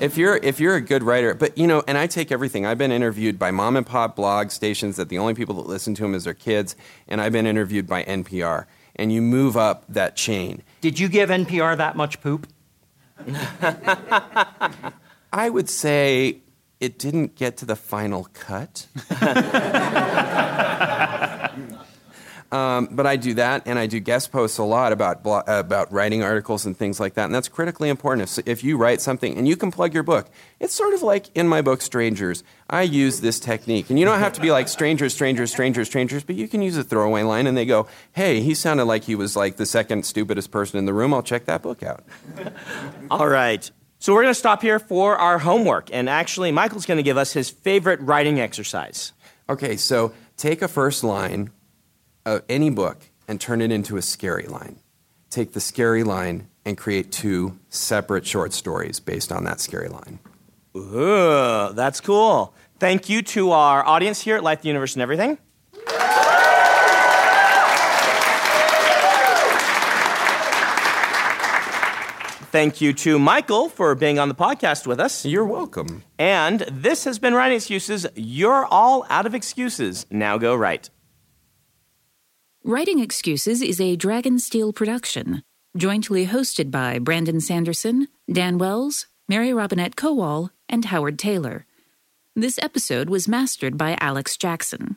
If 0.00 0.18
you're 0.18 0.36
if 0.36 0.60
you're 0.60 0.74
a 0.74 0.80
good 0.80 1.02
writer, 1.02 1.34
but 1.34 1.56
you 1.56 1.66
know, 1.66 1.82
and 1.86 1.96
I 1.96 2.06
take 2.06 2.32
everything. 2.32 2.66
I've 2.66 2.78
been 2.78 2.92
interviewed 2.92 3.38
by 3.38 3.50
mom 3.50 3.76
and 3.76 3.86
pop 3.86 4.16
blog 4.16 4.50
stations 4.50 4.96
that 4.96 5.08
the 5.08 5.18
only 5.18 5.34
people 5.34 5.54
that 5.56 5.66
listen 5.66 5.94
to 5.94 6.02
them 6.02 6.14
is 6.14 6.24
their 6.24 6.34
kids, 6.34 6.76
and 7.08 7.20
I've 7.20 7.32
been 7.32 7.46
interviewed 7.46 7.86
by 7.86 8.04
NPR. 8.04 8.66
And 8.96 9.12
you 9.12 9.22
move 9.22 9.56
up 9.56 9.84
that 9.88 10.16
chain. 10.16 10.62
Did 10.80 10.98
you 10.98 11.08
give 11.08 11.28
NPR 11.28 11.76
that 11.76 11.96
much 11.96 12.20
poop? 12.22 12.46
I 15.32 15.50
would 15.50 15.68
say 15.68 16.40
it 16.80 16.98
didn't 16.98 17.36
get 17.36 17.56
to 17.58 17.66
the 17.66 17.76
final 17.76 18.28
cut. 18.34 18.86
um, 22.52 22.88
but 22.92 23.06
I 23.06 23.16
do 23.16 23.34
that, 23.34 23.62
and 23.66 23.78
I 23.78 23.86
do 23.86 23.98
guest 23.98 24.30
posts 24.30 24.58
a 24.58 24.62
lot 24.62 24.92
about 24.92 25.22
blo- 25.22 25.42
about 25.46 25.90
writing 25.90 26.22
articles 26.22 26.66
and 26.66 26.76
things 26.76 27.00
like 27.00 27.14
that, 27.14 27.24
and 27.24 27.34
that's 27.34 27.48
critically 27.48 27.88
important. 27.88 28.38
If, 28.38 28.46
if 28.46 28.64
you 28.64 28.76
write 28.76 29.00
something 29.00 29.38
and 29.38 29.48
you 29.48 29.56
can 29.56 29.70
plug 29.70 29.94
your 29.94 30.02
book, 30.02 30.28
it's 30.60 30.74
sort 30.74 30.92
of 30.92 31.02
like 31.02 31.30
in 31.34 31.48
my 31.48 31.62
book 31.62 31.80
Strangers. 31.80 32.44
I 32.68 32.82
use 32.82 33.20
this 33.20 33.40
technique, 33.40 33.88
and 33.88 33.98
you 33.98 34.04
don't 34.04 34.18
have 34.18 34.34
to 34.34 34.40
be 34.40 34.50
like 34.50 34.68
strangers, 34.68 35.14
strangers, 35.14 35.50
strangers, 35.50 35.88
strangers, 35.88 36.24
but 36.24 36.36
you 36.36 36.46
can 36.46 36.60
use 36.60 36.76
a 36.76 36.84
throwaway 36.84 37.22
line, 37.22 37.46
and 37.46 37.56
they 37.56 37.64
go, 37.64 37.86
"Hey, 38.12 38.40
he 38.40 38.54
sounded 38.54 38.84
like 38.84 39.04
he 39.04 39.14
was 39.14 39.34
like 39.34 39.56
the 39.56 39.66
second 39.66 40.04
stupidest 40.04 40.50
person 40.50 40.78
in 40.78 40.84
the 40.84 40.92
room. 40.92 41.14
I'll 41.14 41.22
check 41.22 41.46
that 41.46 41.62
book 41.62 41.82
out." 41.82 42.04
All 43.10 43.28
right. 43.28 43.70
So 43.98 44.12
we're 44.12 44.22
going 44.22 44.34
to 44.34 44.38
stop 44.38 44.62
here 44.62 44.78
for 44.78 45.16
our 45.16 45.38
homework. 45.38 45.88
And 45.92 46.08
actually, 46.08 46.52
Michael's 46.52 46.86
going 46.86 46.98
to 46.98 47.02
give 47.02 47.16
us 47.16 47.32
his 47.32 47.50
favorite 47.50 48.00
writing 48.00 48.40
exercise. 48.40 49.12
Okay, 49.48 49.76
so 49.76 50.12
take 50.36 50.62
a 50.62 50.68
first 50.68 51.02
line 51.02 51.50
of 52.24 52.42
any 52.48 52.70
book 52.70 52.98
and 53.28 53.40
turn 53.40 53.60
it 53.60 53.72
into 53.72 53.96
a 53.96 54.02
scary 54.02 54.46
line. 54.46 54.80
Take 55.30 55.52
the 55.52 55.60
scary 55.60 56.04
line 56.04 56.48
and 56.64 56.76
create 56.76 57.12
two 57.12 57.58
separate 57.68 58.26
short 58.26 58.52
stories 58.52 59.00
based 59.00 59.32
on 59.32 59.44
that 59.44 59.60
scary 59.60 59.88
line. 59.88 60.18
Ooh, 60.76 61.72
that's 61.72 62.00
cool. 62.00 62.54
Thank 62.78 63.08
you 63.08 63.22
to 63.22 63.52
our 63.52 63.86
audience 63.86 64.20
here 64.20 64.36
at 64.36 64.42
Life, 64.42 64.60
the 64.62 64.68
Universe, 64.68 64.94
and 64.94 65.02
Everything. 65.02 65.38
Thank 72.56 72.80
you 72.80 72.94
to 72.94 73.18
Michael 73.18 73.68
for 73.68 73.94
being 73.94 74.18
on 74.18 74.30
the 74.30 74.34
podcast 74.34 74.86
with 74.86 74.98
us. 74.98 75.26
You're 75.26 75.44
welcome. 75.44 76.04
And 76.18 76.60
this 76.60 77.04
has 77.04 77.18
been 77.18 77.34
Writing 77.34 77.56
Excuses. 77.56 78.06
You're 78.14 78.64
all 78.64 79.04
out 79.10 79.26
of 79.26 79.34
excuses. 79.34 80.06
Now 80.08 80.38
go 80.38 80.54
write. 80.54 80.88
Writing 82.64 83.00
Excuses 83.00 83.60
is 83.60 83.78
a 83.78 83.98
Dragonsteel 83.98 84.74
production, 84.74 85.42
jointly 85.76 86.28
hosted 86.28 86.70
by 86.70 86.98
Brandon 86.98 87.42
Sanderson, 87.42 88.08
Dan 88.32 88.56
Wells, 88.56 89.06
Mary 89.28 89.52
Robinette 89.52 89.94
Kowal, 89.94 90.48
and 90.66 90.86
Howard 90.86 91.18
Taylor. 91.18 91.66
This 92.34 92.58
episode 92.62 93.10
was 93.10 93.28
mastered 93.28 93.76
by 93.76 93.98
Alex 94.00 94.34
Jackson. 94.38 94.96